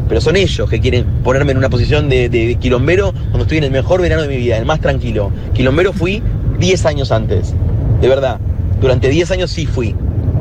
Pero 0.07 0.21
son 0.21 0.37
ellos 0.37 0.69
que 0.69 0.79
quieren 0.79 1.03
ponerme 1.23 1.51
en 1.51 1.57
una 1.57 1.69
posición 1.69 2.07
de, 2.07 2.29
de 2.29 2.55
quilombero 2.55 3.11
cuando 3.11 3.41
estoy 3.41 3.57
en 3.57 3.65
el 3.65 3.71
mejor 3.71 4.01
verano 4.01 4.21
de 4.21 4.29
mi 4.29 4.37
vida, 4.37 4.57
el 4.57 4.65
más 4.65 4.79
tranquilo. 4.79 5.31
Quilombero 5.53 5.91
fui 5.91 6.23
10 6.59 6.85
años 6.85 7.11
antes. 7.11 7.53
De 7.99 8.07
verdad. 8.07 8.39
Durante 8.79 9.09
10 9.09 9.31
años 9.31 9.51
sí 9.51 9.65
fui. 9.65 9.95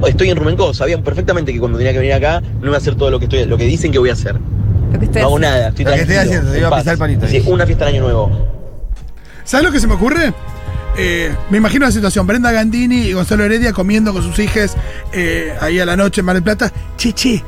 Estoy 0.06 0.30
en 0.30 0.36
Rumencó, 0.36 0.72
sabían 0.72 1.02
perfectamente 1.02 1.52
que 1.52 1.58
cuando 1.58 1.78
tenía 1.78 1.92
que 1.92 1.98
venir 1.98 2.14
acá 2.14 2.40
no 2.60 2.66
iba 2.68 2.76
a 2.76 2.78
hacer 2.78 2.94
todo 2.94 3.10
lo 3.10 3.18
que 3.18 3.24
estoy, 3.26 3.44
lo 3.44 3.58
que 3.58 3.64
dicen 3.64 3.90
que 3.92 3.98
voy 3.98 4.10
a 4.10 4.14
hacer. 4.14 4.36
Lo 4.92 4.98
que 4.98 5.04
estoy 5.06 5.22
No 5.22 5.28
hago 5.28 5.36
haciendo. 5.36 5.56
nada, 5.56 5.68
estoy 5.68 5.84
Lo 5.84 5.90
que 5.92 6.00
estoy 6.00 6.14
tranquilo, 6.14 6.20
haciendo, 6.38 6.52
te 6.52 6.58
iba 6.58 6.68
a 6.68 6.78
pisar 6.78 6.92
el 6.92 6.98
palito. 6.98 7.28
Sí, 7.28 7.42
una 7.46 7.66
fiesta 7.66 7.88
en 7.88 7.94
año 7.94 8.02
nuevo. 8.04 8.30
¿Sabes 9.44 9.66
lo 9.66 9.72
que 9.72 9.80
se 9.80 9.86
me 9.86 9.94
ocurre? 9.94 10.32
Eh, 10.96 11.34
me 11.50 11.58
imagino 11.58 11.86
la 11.86 11.92
situación, 11.92 12.26
Brenda 12.26 12.50
Gandini 12.52 13.02
y 13.02 13.12
Gonzalo 13.12 13.44
Heredia 13.44 13.72
comiendo 13.72 14.12
con 14.12 14.22
sus 14.22 14.38
hijas 14.38 14.76
eh, 15.12 15.54
ahí 15.60 15.78
a 15.78 15.86
la 15.86 15.96
noche 15.96 16.20
en 16.20 16.26
Mar 16.26 16.34
del 16.34 16.42
Plata. 16.42 16.72
Che, 16.96 17.12
che. 17.12 17.42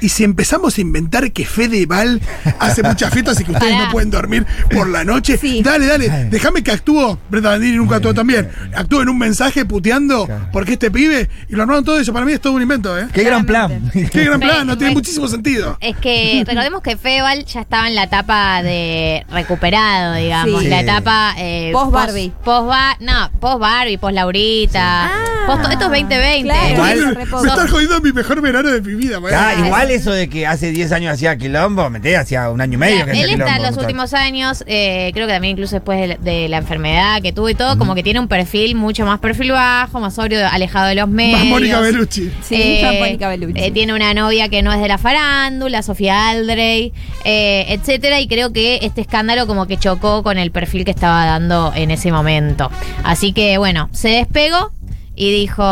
Y 0.00 0.08
si 0.10 0.24
empezamos 0.24 0.76
a 0.78 0.80
inventar 0.80 1.30
que 1.32 1.44
Fedeval 1.46 2.20
hace 2.58 2.82
muchas 2.82 3.12
fiestas 3.12 3.40
y 3.40 3.44
que 3.44 3.52
ustedes 3.52 3.72
Pará. 3.72 3.86
no 3.86 3.90
pueden 3.92 4.10
dormir 4.10 4.46
por 4.70 4.88
la 4.88 5.04
noche, 5.04 5.36
Sí. 5.38 5.62
dale, 5.62 5.86
dale, 5.86 6.08
déjame 6.30 6.62
que 6.62 6.70
actúo. 6.72 7.18
Brenda 7.30 7.50
Gandini 7.52 7.76
nunca 7.76 7.96
actuó 7.96 8.12
también. 8.14 8.48
Actúo 8.74 9.02
en 9.02 9.08
un 9.08 9.18
mensaje 9.18 9.64
puteando 9.64 10.28
porque 10.52 10.74
este 10.74 10.90
pibe, 10.90 11.28
y 11.48 11.54
lo 11.54 11.62
armaron 11.62 11.84
todo 11.84 11.98
eso. 11.98 12.12
Para 12.12 12.26
mí 12.26 12.32
es 12.32 12.40
todo 12.40 12.52
un 12.54 12.62
invento, 12.62 12.98
¿eh? 12.98 13.06
Qué 13.12 13.22
gran 13.24 13.44
plan. 13.46 13.90
Qué 13.92 14.24
gran 14.24 14.40
plan, 14.40 14.66
no 14.66 14.76
tiene 14.76 14.92
muchísimo 14.92 15.28
sentido. 15.28 15.76
Es 15.80 15.96
que 15.96 16.44
recordemos 16.46 16.82
que 16.82 16.96
Fedeval 16.96 17.44
ya 17.44 17.60
estaba 17.62 17.88
en 17.88 17.94
la 17.94 18.04
etapa 18.04 18.62
de 18.62 19.24
recuperado, 19.30 20.14
digamos. 20.14 20.62
Sí. 20.62 20.68
La 20.68 20.80
etapa. 20.80 21.34
Eh, 21.38 21.70
Post 21.72 21.92
Barbie. 21.92 22.32
Post, 22.44 22.68
Ba- 22.68 22.96
no, 23.00 23.30
post 23.40 23.58
Barbie, 23.60 23.98
post 23.98 24.14
Laurita. 24.14 25.06
Ah, 25.06 25.54
esto 25.54 25.70
es 25.72 25.78
2020. 25.78 26.42
Claro, 26.48 26.74
Igual- 26.74 27.06
Me 27.06 27.14
re 27.14 27.26
poco. 27.26 27.46
estás 27.46 27.70
jodiendo 27.70 28.00
mi 28.00 28.12
mejor 28.12 28.40
verano 28.40 28.68
de 28.70 28.80
mi 28.80 28.94
vida, 28.94 29.20
man. 29.20 29.32
Ah, 29.34 29.54
igual 29.64 29.85
eso 29.90 30.12
de 30.12 30.28
que 30.28 30.46
hace 30.46 30.70
10 30.70 30.92
años 30.92 31.12
hacía 31.14 31.36
quilombo, 31.36 31.88
meté 31.90 32.16
hacía 32.16 32.50
un 32.50 32.60
año 32.60 32.74
y 32.74 32.76
medio 32.76 33.04
que 33.04 33.10
hacía 33.12 33.24
Él 33.24 33.30
está 33.40 33.56
en 33.56 33.62
los 33.62 33.76
últimos 33.76 34.14
años, 34.14 34.64
eh, 34.66 35.10
creo 35.14 35.26
que 35.26 35.32
también 35.32 35.52
incluso 35.52 35.76
después 35.76 36.00
de, 36.00 36.06
la- 36.08 36.16
de 36.16 36.48
la 36.48 36.58
enfermedad 36.58 37.20
que 37.22 37.32
tuvo 37.32 37.48
y 37.48 37.54
todo, 37.54 37.78
como 37.78 37.94
que 37.94 38.02
tiene 38.02 38.20
un 38.20 38.28
perfil 38.28 38.74
mucho 38.74 39.04
más 39.06 39.18
perfil 39.20 39.52
bajo, 39.52 40.00
más 40.00 40.14
sobrio, 40.14 40.46
alejado 40.48 40.88
de 40.88 40.94
los 40.96 41.08
medios. 41.08 41.38
Más 41.40 41.48
Mónica 41.48 41.80
Bellucci. 41.80 42.30
Sí, 42.42 42.80
más 42.82 42.94
Mónica 42.98 43.28
Bellucci. 43.28 43.60
eh, 43.60 43.70
tiene 43.70 43.94
una 43.94 44.12
novia 44.14 44.48
que 44.48 44.62
no 44.62 44.72
es 44.72 44.80
de 44.80 44.88
la 44.88 44.98
farándula, 44.98 45.82
Sofía 45.82 46.28
Aldrey, 46.30 46.92
eh, 47.24 47.66
etcétera, 47.68 48.20
y 48.20 48.28
creo 48.28 48.52
que 48.52 48.78
este 48.82 49.00
escándalo 49.00 49.46
como 49.46 49.66
que 49.66 49.76
chocó 49.78 50.22
con 50.22 50.38
el 50.38 50.50
perfil 50.50 50.84
que 50.84 50.90
estaba 50.90 51.24
dando 51.24 51.72
en 51.74 51.90
ese 51.90 52.12
momento. 52.12 52.70
Así 53.04 53.32
que 53.32 53.58
bueno, 53.58 53.88
se 53.92 54.08
despegó 54.08 54.72
y 55.18 55.32
dijo, 55.32 55.64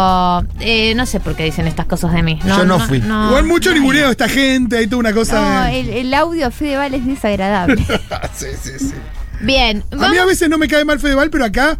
eh, 0.60 0.94
no 0.96 1.04
sé 1.04 1.20
por 1.20 1.36
qué 1.36 1.44
dicen 1.44 1.66
estas 1.66 1.84
cosas 1.86 2.12
de 2.14 2.22
mí. 2.22 2.38
Yo 2.46 2.64
no 2.64 2.80
fui. 2.80 2.98
Igual 2.98 3.44
mucho 3.44 3.72
ninguneo 3.74 4.06
de 4.06 4.12
esta 4.12 4.28
gente, 4.28 4.78
hay 4.78 4.86
toda 4.86 5.00
una 5.00 5.12
cosa 5.12 5.40
No, 5.40 5.64
de... 5.70 5.80
el, 5.80 5.88
el 5.90 6.14
audio 6.14 6.50
Fedeval 6.50 6.94
es 6.94 7.04
desagradable. 7.06 7.84
sí, 8.34 8.46
sí, 8.62 8.70
sí. 8.78 8.94
Bien, 9.42 9.84
A 10.00 10.08
mí 10.08 10.16
a 10.16 10.24
veces 10.24 10.48
no 10.48 10.56
me 10.58 10.66
cae 10.66 10.84
mal 10.86 10.98
Fedeval, 10.98 11.28
pero 11.28 11.44
acá 11.44 11.78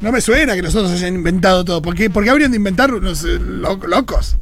no 0.00 0.12
me 0.12 0.20
suena 0.20 0.54
que 0.54 0.62
nosotros 0.62 0.92
hayan 0.92 1.14
inventado 1.16 1.64
todo. 1.64 1.82
¿Por 1.82 1.94
qué, 1.96 2.08
por 2.10 2.22
qué 2.24 2.30
habrían 2.30 2.52
de 2.52 2.58
inventar 2.58 2.94
unos 2.94 3.24
eh, 3.24 3.38
lo- 3.40 3.76
locos? 3.88 4.36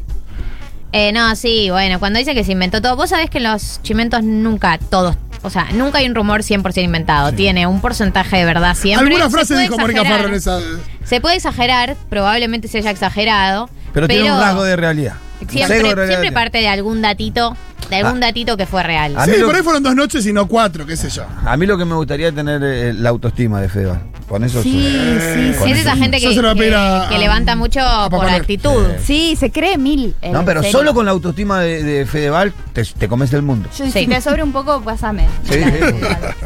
Eh, 0.92 1.12
no, 1.12 1.36
sí, 1.36 1.68
bueno, 1.70 1.98
cuando 1.98 2.18
dicen 2.18 2.34
que 2.34 2.44
se 2.44 2.52
inventó 2.52 2.80
todo, 2.80 2.96
vos 2.96 3.10
sabés 3.10 3.28
que 3.28 3.40
los 3.40 3.80
chimentos 3.82 4.22
nunca, 4.22 4.78
todos, 4.78 5.16
o 5.42 5.50
sea, 5.50 5.68
nunca 5.72 5.98
hay 5.98 6.06
un 6.06 6.14
rumor 6.14 6.42
100% 6.42 6.82
inventado, 6.82 7.32
tiene 7.32 7.66
un 7.66 7.80
porcentaje 7.80 8.38
de 8.38 8.44
verdad 8.44 8.74
siempre. 8.74 9.06
Alguna 9.06 9.26
Se 9.26 9.30
frase 9.30 9.56
dijo 9.58 9.78
Mónica. 9.78 10.04
Farro 10.04 10.28
en 10.28 10.34
esa... 10.34 10.60
Se 11.04 11.20
puede 11.20 11.36
exagerar, 11.36 11.96
probablemente 12.08 12.68
se 12.68 12.78
haya 12.78 12.90
exagerado. 12.90 13.68
Pero, 13.92 14.08
tiene 14.08 14.32
un 14.32 14.40
rasgo 14.40 14.64
de 14.64 14.76
realidad. 14.76 15.14
Siempre, 15.48 15.78
de 15.78 15.94
realidad. 15.94 16.06
siempre 16.06 16.32
parte 16.32 16.58
de 16.58 16.68
algún 16.68 17.00
datito, 17.02 17.56
de 17.90 17.96
algún 17.96 18.22
Ah. 18.22 18.26
datito 18.26 18.56
que 18.56 18.66
fue 18.66 18.82
real. 18.82 19.16
A 19.16 19.24
Sí, 19.24 19.30
mí 19.32 19.36
lo- 19.38 19.46
por 19.46 19.56
ahí 19.56 19.62
fueron 19.62 19.82
dos 19.82 19.94
noches 19.94 20.26
y 20.26 20.32
no 20.32 20.46
cuatro, 20.46 20.84
qué 20.86 20.96
sé 20.96 21.08
yo. 21.10 21.24
A 21.44 21.56
mí 21.56 21.66
lo 21.66 21.78
que 21.78 21.84
me 21.84 21.94
gustaría 21.94 22.28
es 22.28 22.34
tener 22.34 22.60
eh, 22.62 22.92
la 22.92 23.08
autoestima 23.10 23.60
de 23.60 23.68
Fedeval. 23.68 24.02
Con 24.28 24.44
eso 24.44 24.62
Sí, 24.62 24.72
sí. 24.72 25.52
sí, 25.54 25.58
Con 25.58 25.68
es 25.70 25.78
esa 25.78 25.94
sí. 25.94 26.00
gente 26.00 26.20
Yo 26.20 26.28
que, 26.28 26.34
se 26.34 26.42
lo 26.42 26.48
voy 26.48 26.50
a 26.50 26.54
que- 26.54 26.60
pedir 26.60 26.74
a- 26.74 27.06
que 27.08 27.14
a- 27.14 27.18
levanta 27.18 27.56
mucho 27.56 27.80
a 27.80 28.10
por 28.10 28.28
actitud. 28.28 28.84
Sí, 29.02 29.36
se 29.40 29.50
cree 29.50 29.78
mil. 29.78 30.14
No, 30.30 30.44
pero 30.44 30.60
serio. 30.62 30.78
solo 30.78 30.92
con 30.92 31.06
la 31.06 31.12
autoestima 31.12 31.60
de, 31.60 31.82
de 31.82 32.04
Fedeval 32.04 32.52
te, 32.74 32.84
te 32.84 33.08
comes 33.08 33.32
el 33.32 33.40
mundo. 33.40 33.70
Yo, 33.76 33.86
Sí. 33.86 33.92
Si 33.92 34.06
te 34.06 34.20
sobre 34.20 34.42
un 34.42 34.52
poco, 34.52 34.82
pásame. 34.82 35.26
Sí, 35.44 35.54
sí. 35.54 35.60
Dale, 35.62 35.80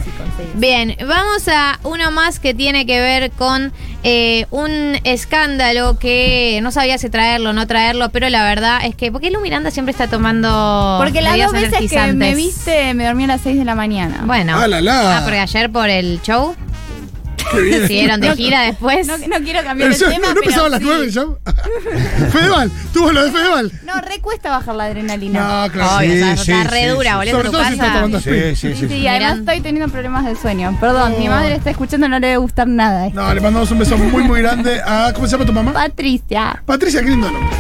si 0.05 0.11
conseguís. 0.11 0.55
Bien, 0.55 0.97
vamos 1.01 1.49
a 1.49 1.81
uno 1.83 2.13
más 2.13 2.39
que 2.39 2.55
tiene 2.55 2.87
que 2.87 3.01
ver 3.01 3.33
con 3.33 3.73
eh, 4.05 4.47
un 4.51 4.99
escándalo 5.05 5.99
que 5.99 6.59
no 6.63 6.71
sabía 6.73 6.99
si 6.99 7.09
traerlo 7.09 7.51
o 7.51 7.53
no 7.53 7.67
traerlo, 7.67 8.11
pero 8.11 8.29
la 8.29 8.45
verdad 8.45 8.81
es 8.85 8.95
que, 8.95 9.11
¿por 9.13 9.21
qué 9.21 9.31
Lu 9.31 9.41
Miranda 9.41 9.71
siempre 9.71 9.91
está 9.93 10.09
tomando 10.09 10.99
Porque 11.01 11.22
las 11.23 11.39
dos 11.39 11.53
veces 11.53 11.91
que 11.91 12.13
me 12.15 12.35
viste, 12.35 12.95
me 12.95 13.07
dormí 13.07 13.25
a 13.25 13.29
las 13.29 13.41
6 13.43 13.59
de 13.59 13.65
la 13.65 13.75
mañana. 13.75 14.23
Bueno. 14.25 14.57
Ah, 14.59 14.67
la, 14.69 14.81
la. 14.81 15.19
Ah, 15.19 15.21
porque 15.25 15.39
ayer 15.39 15.71
por 15.71 15.89
el 15.89 16.21
show 16.23 16.55
siguieron 17.87 18.19
de 18.21 18.35
gira 18.35 18.63
después. 18.63 19.07
No, 19.07 19.19
no 19.19 19.37
quiero 19.45 19.63
cambiar 19.63 19.89
El 19.89 19.95
el 19.95 20.01
show- 20.01 20.09
tema, 20.11 20.29
¿No 20.33 20.41
empezaba 20.41 20.67
a 20.69 20.71
las 20.71 20.81
sí. 20.81 20.87
nueve 20.87 21.05
el 21.05 21.13
show? 21.13 21.39
Fedeval, 22.33 22.71
tuvo 22.95 23.13
lo 23.13 23.25
de 23.25 23.31
Fedeval. 23.31 23.73
No, 23.85 24.01
recuesta 24.01 24.51
bajar 24.51 24.75
la 24.75 24.85
adrenalina. 24.85 25.67
No, 25.67 25.73
claro. 25.73 25.97
Obvio, 25.99 26.15
o 26.15 26.19
sea, 26.19 26.37
Sí, 26.39 26.53
está 26.53 26.71
re 26.71 26.83
sí, 26.85 26.87
dura, 26.89 27.11
sí. 27.11 27.17
volviendo 27.17 27.39
Sobre 27.43 27.51
todo 27.51 27.65
si 27.65 27.77
tomando 27.77 28.21
Sí, 28.21 28.31
sí, 28.31 28.55
Sí, 28.57 28.75
sí. 28.75 28.75
sí, 28.75 28.89
sí. 28.89 29.07
además 29.07 29.39
estoy 29.41 29.61
teniendo 29.61 29.93
problemas 29.93 30.25
de 30.25 30.35
sueño. 30.37 30.77
Perdón, 30.81 31.15
mi 31.19 31.29
madre 31.29 31.55
está 31.57 31.71
escuchando, 31.71 32.09
no 32.09 32.19
le 32.19 32.27
debe 32.29 32.39
gustar 32.39 32.69
nada. 32.69 33.07
esto. 33.09 33.21
No, 33.21 33.35
le 33.35 33.41
mandamos 33.41 33.71
un 33.71 33.79
beso 33.81 33.99
muy, 33.99 34.23
muy 34.23 34.41
grande 34.41 34.81
a. 34.81 35.13
¿Cómo 35.15 35.27
se 35.27 35.33
llama 35.33 35.45
tu 35.45 35.53
mamá? 35.53 35.73
Patricia. 35.73 36.63
Patricia, 36.65 37.03
qué 37.03 37.11
lindo 37.11 37.31
nombre. 37.31 37.55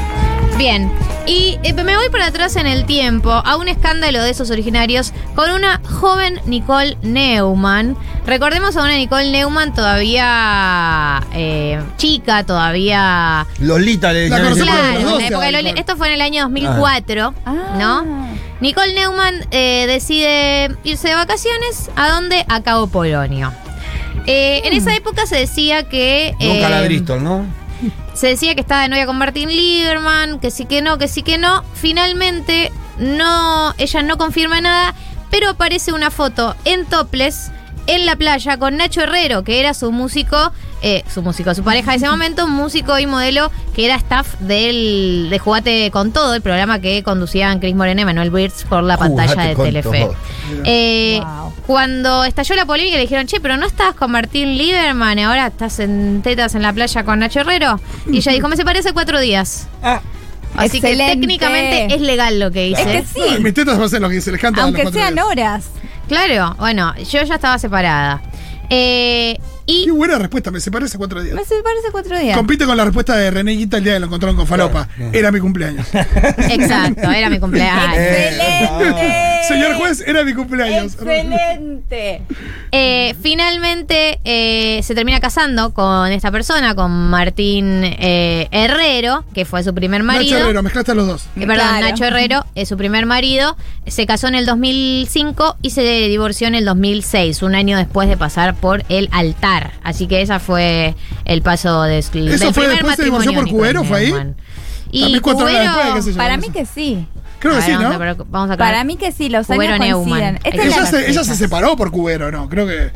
Bien, 0.56 0.90
y 1.26 1.58
eh, 1.62 1.72
me 1.72 1.96
voy 1.96 2.08
para 2.10 2.26
atrás 2.26 2.56
en 2.56 2.66
el 2.66 2.84
tiempo 2.84 3.30
a 3.30 3.56
un 3.56 3.68
escándalo 3.68 4.22
de 4.22 4.30
esos 4.30 4.50
originarios 4.50 5.12
con 5.34 5.50
una 5.50 5.80
joven 5.84 6.40
Nicole 6.46 6.96
Neumann. 7.02 7.96
Recordemos 8.26 8.76
a 8.76 8.80
una 8.82 8.96
Nicole 8.96 9.30
Neumann 9.30 9.74
todavía 9.74 11.22
eh, 11.34 11.80
chica, 11.96 12.44
todavía... 12.44 13.46
Lolita 13.58 14.12
le 14.12 14.28
La 14.28 14.38
decían 14.40 14.66
Claro, 14.66 14.98
en 14.98 15.04
dos, 15.04 15.18
la 15.20 15.26
época 15.28 15.46
de 15.46 15.52
Nicole. 15.52 15.72
Loli- 15.72 15.78
esto 15.80 15.96
fue 15.96 16.06
en 16.08 16.14
el 16.14 16.20
año 16.20 16.42
2004, 16.44 17.34
Ah. 17.46 17.54
¿no? 17.78 18.28
Nicole 18.60 18.92
Neumann 18.94 19.34
eh, 19.50 19.86
decide 19.88 20.70
irse 20.84 21.08
de 21.08 21.14
vacaciones. 21.14 21.90
¿A 21.96 22.10
dónde? 22.10 22.44
A 22.48 22.62
Cabo 22.62 22.86
Polonio. 22.86 23.52
Eh, 24.26 24.60
En 24.64 24.72
esa 24.72 24.94
época 24.94 25.26
se 25.26 25.36
decía 25.36 25.82
que... 25.84 26.34
Nunca 26.38 26.68
la 26.68 26.82
Bristol, 26.82 27.24
¿no? 27.24 27.44
Se 28.14 28.28
decía 28.28 28.54
que 28.54 28.60
estaba 28.60 28.82
de 28.82 28.88
novia 28.88 29.06
con 29.06 29.18
Martín 29.18 29.48
Lieberman, 29.48 30.38
que 30.38 30.50
sí 30.50 30.64
que 30.66 30.82
no, 30.82 30.98
que 30.98 31.08
sí 31.08 31.22
que 31.22 31.38
no. 31.38 31.64
Finalmente, 31.74 32.72
no, 32.98 33.74
ella 33.78 34.02
no 34.02 34.18
confirma 34.18 34.60
nada, 34.60 34.94
pero 35.30 35.50
aparece 35.50 35.92
una 35.92 36.10
foto 36.10 36.54
en 36.64 36.84
topless 36.86 37.50
en 37.86 38.06
la 38.06 38.14
playa 38.16 38.58
con 38.58 38.76
Nacho 38.76 39.00
Herrero, 39.00 39.42
que 39.42 39.58
era 39.58 39.74
su 39.74 39.90
músico, 39.90 40.52
eh, 40.82 41.02
su 41.12 41.20
músico, 41.22 41.52
su 41.54 41.64
pareja 41.64 41.90
de 41.92 41.96
ese 41.96 42.08
momento, 42.10 42.46
músico 42.46 42.98
y 42.98 43.06
modelo 43.06 43.50
que 43.74 43.86
era 43.86 43.96
staff 43.96 44.34
del, 44.40 45.28
de 45.30 45.38
Jugate 45.38 45.90
con 45.90 46.12
Todo, 46.12 46.34
el 46.34 46.42
programa 46.42 46.78
que 46.80 47.02
conducían 47.02 47.58
Cris 47.58 47.74
Morena 47.74 48.02
y 48.02 48.04
Manuel 48.04 48.32
Wirtz 48.32 48.64
por 48.64 48.84
la 48.84 48.96
Jugate 48.96 49.16
pantalla 49.16 49.48
de 49.48 49.56
Telefe. 49.56 50.08
Eh, 50.64 51.20
Wow. 51.22 51.41
Cuando 51.66 52.24
estalló 52.24 52.54
la 52.56 52.66
polémica 52.66 52.96
le 52.96 53.02
dijeron, 53.02 53.26
che, 53.26 53.40
pero 53.40 53.56
no 53.56 53.66
estabas 53.66 53.94
con 53.94 54.10
Martín 54.10 54.56
Lieberman 54.58 55.18
y 55.18 55.22
ahora 55.22 55.46
estás 55.46 55.78
en 55.78 56.20
tetas 56.22 56.54
en 56.54 56.62
la 56.62 56.72
playa 56.72 57.04
con 57.04 57.20
Nacho 57.20 57.40
Herrero. 57.40 57.80
Y 58.10 58.16
ella 58.18 58.32
dijo, 58.32 58.48
me 58.48 58.56
separé 58.56 58.80
hace 58.80 58.92
cuatro 58.92 59.20
días. 59.20 59.68
Ah, 59.82 60.00
Así 60.56 60.80
que 60.80 60.94
técnicamente 60.96 61.94
es 61.94 62.00
legal 62.00 62.38
lo 62.40 62.50
que 62.50 62.68
hice. 62.68 62.98
Es 62.98 63.12
que 63.12 63.20
No, 63.20 63.36
sí. 63.36 63.42
mis 63.42 63.54
tetas 63.54 63.80
va 63.80 63.86
a 63.86 63.88
ser 63.88 64.00
lo 64.02 64.08
que 64.10 64.20
se 64.20 64.32
les 64.32 64.40
canta 64.40 64.64
a 64.64 64.70
los 64.70 64.74
Aunque 64.80 64.92
sean 64.92 65.14
días. 65.14 65.26
horas. 65.26 65.64
Claro, 66.08 66.56
bueno, 66.58 66.94
yo 66.96 67.22
ya 67.22 67.34
estaba 67.36 67.58
separada. 67.58 68.20
Eh, 68.68 69.38
y 69.66 69.84
Qué 69.84 69.90
buena 69.90 70.18
respuesta, 70.18 70.50
me 70.50 70.60
separé 70.60 70.86
hace 70.86 70.98
cuatro 70.98 71.22
días. 71.22 71.34
Me 71.34 71.44
separé 71.44 71.78
hace 71.78 71.90
cuatro 71.90 72.18
días. 72.18 72.36
Compite 72.36 72.66
con 72.66 72.76
la 72.76 72.84
respuesta 72.84 73.16
de 73.16 73.30
René 73.30 73.52
Guita 73.52 73.78
el 73.78 73.84
día 73.84 73.94
que 73.94 74.00
lo 74.00 74.06
encontraron 74.06 74.36
con 74.36 74.46
Falopa. 74.46 74.88
Era 75.12 75.30
mi 75.32 75.40
cumpleaños. 75.40 75.86
exacto, 76.50 77.10
era 77.10 77.30
mi 77.30 77.38
cumpleaños. 77.38 77.96
¡Excelente! 77.96 79.42
Señor 79.48 79.74
juez, 79.74 80.04
era 80.06 80.24
mi 80.24 80.34
cumpleaños. 80.34 80.94
¡Excelente! 80.94 82.22
Eh, 82.70 83.14
finalmente 83.20 84.20
eh, 84.24 84.80
se 84.82 84.94
termina 84.94 85.20
casando 85.20 85.74
con 85.74 86.10
esta 86.12 86.30
persona, 86.30 86.74
con 86.74 87.10
Martín 87.10 87.82
eh, 87.84 88.48
Herrero, 88.50 89.24
que 89.34 89.44
fue 89.44 89.62
su 89.62 89.74
primer 89.74 90.02
Nacho 90.04 90.18
marido. 90.18 90.38
Herrero, 90.38 90.62
mezclaste 90.62 90.92
a 90.92 90.94
los 90.94 91.06
dos. 91.06 91.22
Eh, 91.36 91.46
perdón, 91.46 91.56
Claro. 91.56 91.86
Nacho 91.86 92.04
Herrero 92.04 92.46
es 92.54 92.68
su 92.68 92.76
primer 92.76 93.04
marido. 93.06 93.56
Se 93.86 94.06
casó 94.06 94.28
en 94.28 94.36
el 94.36 94.46
2005 94.46 95.56
y 95.60 95.70
se 95.70 95.82
divorció 96.08 96.46
en 96.46 96.54
el 96.54 96.64
2006, 96.64 97.42
un 97.42 97.54
año 97.54 97.76
después 97.76 98.08
de 98.08 98.16
pasar 98.16 98.54
por 98.54 98.84
el 98.88 99.08
altar. 99.12 99.51
Así 99.82 100.06
que 100.06 100.22
esa 100.22 100.38
fue 100.38 100.94
el 101.24 101.42
paso 101.42 101.82
de, 101.82 102.02
del 102.02 102.28
¿Eso 102.28 102.52
fue 102.52 102.64
primer 102.64 102.70
después 102.78 102.96
se 102.96 103.04
divorció 103.04 103.32
matrimonio 103.32 103.34
por 103.34 103.48
Cubero? 103.50 103.84
¿Fue 103.84 103.98
ahí? 103.98 104.14
Y 104.90 105.00
También 105.02 105.22
cuatro 105.22 105.46
horas 105.46 105.56
Cubero- 105.74 105.94
después, 105.94 106.06
yo. 106.14 106.16
Para 106.18 106.36
mí 106.36 106.50
que 106.50 106.66
sí. 106.66 107.06
Creo 107.38 107.56
que 107.56 107.62
sí, 107.62 107.72
¿no? 107.72 107.78
vamos 107.80 107.94
a 107.94 107.98
ver, 107.98 108.16
vamos 108.30 108.50
a 108.50 108.56
Para 108.56 108.84
mí 108.84 108.96
que 108.96 109.10
sí, 109.12 109.28
los 109.28 109.46
Cubero 109.46 109.74
años 109.74 109.86
Neumann. 109.88 110.08
coinciden. 110.38 110.40
Es 110.44 110.66
Ella 110.66 110.80
la- 110.80 110.86
se, 110.86 111.10
ella 111.10 111.24
se 111.24 111.34
separó 111.34 111.76
por 111.76 111.90
Cubero, 111.90 112.30
¿no? 112.30 112.48
Creo 112.48 112.66
que. 112.66 112.90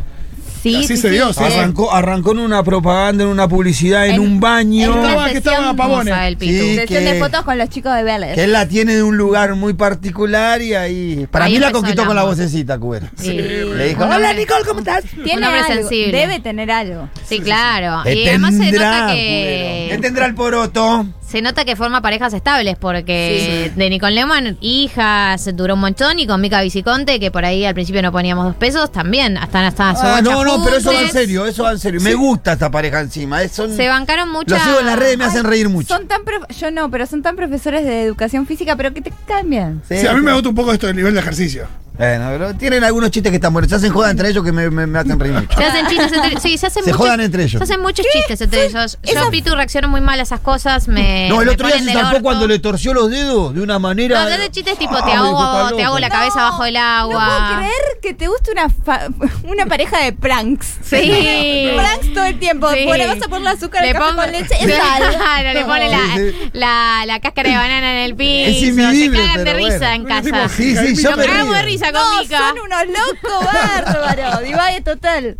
Sí, 0.70 0.76
así 0.76 0.86
sí, 0.88 0.96
se 0.96 1.08
sí. 1.08 1.14
dio, 1.14 1.32
sí. 1.32 1.42
arrancó, 1.42 1.92
arrancó 1.94 2.32
en 2.32 2.38
una 2.40 2.62
propaganda, 2.62 3.24
en 3.24 3.30
una 3.30 3.48
publicidad, 3.48 4.06
en, 4.06 4.14
En- 4.16 4.20
un 4.20 4.40
baño. 4.40 4.84
en 4.84 4.98
Estaba, 4.98 5.28
que 5.30 5.38
estaba 5.38 5.56
sesión 5.58 5.76
Pavone. 5.76 6.10
Vamos 6.10 6.22
a 6.24 6.28
el 6.28 6.36
Pitu. 6.36 6.52
Sí. 6.64 6.74
Sesión 6.76 7.04
que- 7.04 7.12
de 7.12 7.18
fotos 7.20 7.42
con 7.42 7.58
los 7.58 7.68
chicos 7.68 7.94
de 7.94 8.02
Vélez. 8.02 8.34
Que 8.34 8.44
él 8.44 8.52
la 8.52 8.66
tiene 8.68 8.94
de 8.96 9.02
un 9.02 9.16
lugar 9.16 9.54
muy 9.54 9.74
particular 9.74 10.60
y 10.62 10.74
ahí. 10.74 11.26
Para 11.30 11.44
Ahí 11.46 11.52
mí 11.54 11.58
la 11.58 11.72
conquistó 11.72 12.04
con 12.06 12.16
la 12.16 12.24
vocecita, 12.24 12.78
Cubero. 12.78 13.06
Sí. 13.16 13.32
Le 13.32 13.88
dijo: 13.88 14.04
Hola 14.04 14.32
Nicole, 14.32 14.64
¿cómo 14.66 14.80
estás? 14.80 15.04
Tiene 15.24 15.46
algo, 15.46 15.66
sensible. 15.66 16.16
Debe 16.18 16.40
tener 16.40 16.70
algo. 16.70 17.08
Sí, 17.28 17.40
claro. 17.40 18.02
¿Qué 18.04 18.14
Y 18.14 18.28
además 18.28 18.54
se 18.56 18.72
nota 18.72 19.08
que. 19.12 19.88
¿Qué 19.90 19.98
tendrá 20.00 20.26
el 20.26 20.34
poroto? 20.34 21.06
Se 21.26 21.42
nota 21.42 21.64
que 21.64 21.74
forma 21.74 22.00
parejas 22.00 22.32
estables 22.34 22.76
porque 22.78 23.72
de 23.74 23.90
Nicole 23.90 24.14
Neumann, 24.14 24.56
hijas, 24.60 25.50
duró 25.56 25.74
un 25.74 25.80
montón 25.80 26.20
y 26.20 26.26
con 26.26 26.40
Mica 26.40 26.62
Viciconte, 26.62 27.18
que 27.18 27.32
por 27.32 27.44
ahí 27.44 27.64
al 27.64 27.74
principio 27.74 28.00
no 28.00 28.12
poníamos 28.12 28.44
dos 28.44 28.54
pesos, 28.54 28.92
también 28.92 29.36
están 29.36 29.64
hasta 29.64 29.90
Ah, 29.90 30.20
no, 30.22 30.44
no, 30.44 30.62
pero 30.64 30.76
eso 30.76 30.92
va 30.92 31.00
en 31.00 31.10
serio, 31.10 31.44
eso 31.44 31.64
va 31.64 31.72
en 31.72 31.78
serio. 31.80 32.00
Me 32.00 32.14
gusta 32.14 32.52
esta 32.52 32.70
pareja 32.70 33.00
encima. 33.00 33.42
es- 33.42 33.52
son- 33.52 33.74
Se 33.76 33.88
bancaron 33.88 34.30
mucho. 34.30 34.54
Los 34.54 34.62
sigo 34.62 34.78
en 34.80 34.86
las 34.86 34.98
redes, 34.98 35.18
me 35.18 35.24
hacen 35.24 35.44
reír 35.44 35.68
mucho. 35.68 35.88
Son 35.94 36.06
tan 36.06 36.24
prof- 36.24 36.46
yo 36.56 36.70
no, 36.70 36.90
pero 36.92 37.06
son 37.06 37.22
tan 37.22 37.34
profesores 37.34 37.84
de 37.84 38.04
educación 38.04 38.46
física, 38.46 38.76
pero 38.76 38.94
que 38.94 39.00
te 39.00 39.12
cambian. 39.26 39.82
Sí, 39.88 40.06
a 40.06 40.14
mí 40.14 40.20
me 40.20 40.32
gusta 40.32 40.48
un 40.48 40.54
poco 40.54 40.72
esto 40.72 40.86
del 40.86 40.94
nivel 40.96 41.12
de 41.14 41.20
ejercicio. 41.20 41.66
Bueno, 41.98 42.28
pero 42.30 42.54
tienen 42.54 42.84
algunos 42.84 43.10
chistes 43.10 43.30
que 43.30 43.36
están 43.36 43.52
buenos. 43.52 43.70
Se 43.70 43.76
hacen 43.76 43.92
joda 43.92 44.10
entre 44.10 44.28
ellos 44.28 44.44
que 44.44 44.52
me, 44.52 44.68
me, 44.70 44.86
me 44.86 44.98
hacen 44.98 45.18
reír 45.18 45.32
mucho. 45.34 45.56
Se 45.56 45.64
hacen 45.64 45.86
chistes 45.86 46.12
entre 46.12 46.40
Sí, 46.40 46.58
se 46.58 46.66
hacen 46.66 46.84
Se 46.84 46.90
muchos, 46.90 46.96
jodan 47.06 47.20
entre 47.20 47.42
ellos. 47.44 47.58
Se 47.58 47.64
hacen 47.64 47.80
muchos 47.82 48.06
chistes 48.12 48.40
entre 48.40 48.66
ellos. 48.66 48.98
Yo, 49.02 49.30
Pitu, 49.30 49.54
reacciono 49.54 49.88
muy 49.88 50.00
mal 50.00 50.20
a 50.20 50.22
esas 50.22 50.40
cosas. 50.40 50.88
Me, 50.88 51.28
No, 51.28 51.40
el 51.40 51.46
me 51.46 51.52
otro 51.54 51.66
día 51.68 51.76
ponen 51.78 51.92
se 51.92 51.96
del 51.98 52.06
orto. 52.06 52.22
cuando 52.22 52.46
le 52.46 52.58
torció 52.58 52.92
los 52.94 53.10
dedos 53.10 53.54
de 53.54 53.60
una 53.62 53.78
manera. 53.78 54.22
No, 54.22 54.28
se 54.28 54.34
hacen 54.34 54.52
chistes 54.52 54.78
tipo, 54.78 54.92
te 54.92 54.98
está 54.98 55.10
te 55.10 55.16
hago 55.16 55.70
loco. 55.94 55.98
la 55.98 56.10
cabeza 56.10 56.36
bajo 56.42 56.64
el 56.64 56.76
agua. 56.76 57.14
No 57.24 57.46
puedo 57.46 57.58
creer 57.60 57.82
que 58.02 58.14
te 58.14 58.28
guste 58.28 58.52
una, 58.52 58.68
fa- 58.68 59.08
una 59.44 59.66
pareja 59.66 59.98
de 60.00 60.12
pranks. 60.12 60.66
Sí. 60.82 61.70
Pranks 61.76 62.12
todo 62.14 62.24
el 62.24 62.38
tiempo. 62.38 62.70
Sí. 62.72 62.84
Bueno, 62.86 63.06
vas 63.08 63.22
a 63.24 63.28
poner 63.28 63.48
azúcar 63.48 63.82
Le 63.82 63.88
al 63.88 63.94
café 63.94 64.06
pongo- 64.10 64.22
con 64.22 64.32
leche. 64.32 64.54
Es 64.60 64.76
sal. 64.76 65.14
Claro, 65.16 65.52
le 65.58 65.64
pone 65.64 65.88
la, 65.88 65.98
Sí, 66.16 66.50
la, 66.52 67.04
la 67.06 67.20
cáscara 67.20 67.48
de 67.50 67.56
banana 67.56 67.92
en 67.92 68.04
el 68.04 68.14
piso. 68.14 68.60
Se 68.60 69.10
cagan 69.10 69.38
de 69.38 69.44
pero 69.44 69.56
risa 69.56 69.78
bueno. 69.78 69.92
en 69.94 70.04
casa. 70.04 70.48
Sí, 70.50 70.76
sí, 70.76 71.02
yo 71.02 71.10
Nos 71.10 71.18
me 71.18 71.26
cagamos 71.26 71.54
de 71.56 71.62
río. 71.62 71.72
risa 71.72 71.85
No, 71.92 72.24
son 72.24 72.58
unos 72.64 72.86
locos 72.86 73.52
bárbaros. 73.84 74.42
Divague 74.42 74.80
total. 74.80 75.38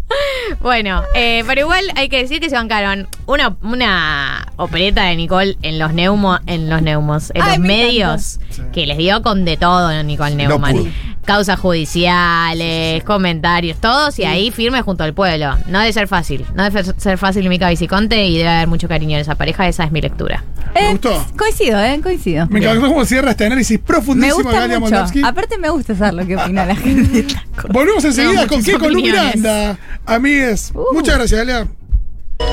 Bueno, 0.61 1.03
eh, 1.15 1.43
pero 1.47 1.63
igual 1.63 1.85
hay 1.97 2.09
que 2.09 2.19
decir 2.19 2.41
que 2.41 2.49
se 2.51 2.57
bancaron 2.57 3.09
una, 3.27 3.57
una 3.63 4.47
opereta 4.57 5.05
de 5.05 5.17
Nicole 5.17 5.57
en 5.63 5.79
los 5.79 5.93
neumos, 5.93 6.41
en 6.47 6.69
los 6.71 6.83
neumos, 6.83 7.31
en 7.35 7.43
Ay, 7.43 7.51
los 7.51 7.59
me 7.59 7.69
medios, 7.69 8.41
que 8.73 8.87
les 8.87 8.97
dio 8.97 9.23
con 9.23 9.45
de 9.45 9.57
todo 9.57 10.03
Nicole 10.03 10.35
Neumann. 10.35 10.93
Causas 11.27 11.59
judiciales, 11.59 13.03
comentarios, 13.05 13.79
todos 13.81 14.19
y 14.21 14.25
ahí 14.25 14.51
firme 14.53 14.81
junto 14.83 15.03
al 15.05 15.13
pueblo. 15.13 15.57
No 15.67 15.81
debe 15.81 15.93
ser 15.93 16.07
fácil, 16.09 16.47
no 16.55 16.63
debe 16.71 16.85
ser 16.99 17.19
fácil 17.19 17.49
Mica 17.49 17.69
Viciconte 17.69 18.25
y 18.27 18.39
debe 18.39 18.49
haber 18.49 18.69
mucho 18.69 18.87
cariño 18.89 19.17
en 19.17 19.23
esa 19.23 19.35
pareja, 19.35 19.67
esa 19.67 19.83
es 19.85 19.91
mi 19.93 20.01
lectura. 20.01 20.45
Me 20.73 20.81
Eh, 20.89 20.91
gustó. 20.93 21.27
Coincido, 21.37 21.81
¿eh? 21.83 21.99
Coincido. 22.03 22.47
Me 22.49 22.61
encantó 22.61 22.87
cómo 22.87 23.05
cierra 23.05 23.33
este 23.33 23.45
análisis 23.47 23.79
Me 23.81 23.85
profundísimo 23.87 24.37
de 24.39 24.43
gusta 24.45 24.61
Galia 24.61 24.79
mucho. 24.79 24.93
Moldavsky. 24.93 25.23
Aparte 25.25 25.59
me 25.59 25.69
gusta 25.71 25.95
saber 25.97 26.15
lo 26.15 26.27
que 26.27 26.37
opina 26.37 26.65
la 26.65 26.77
gente. 26.77 27.23
de. 27.23 27.37
Volvemos 27.71 28.05
enseguida 28.05 28.47
con 28.47 28.63
qué 28.63 28.79
con. 28.79 28.95
Miranda. 28.95 29.77
Amigues. 30.07 30.71
Uh. 30.75 30.95
Muchas 30.95 31.17
gracias, 31.17 31.39
Galia. 31.45 31.67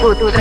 Futuro. 0.02 0.32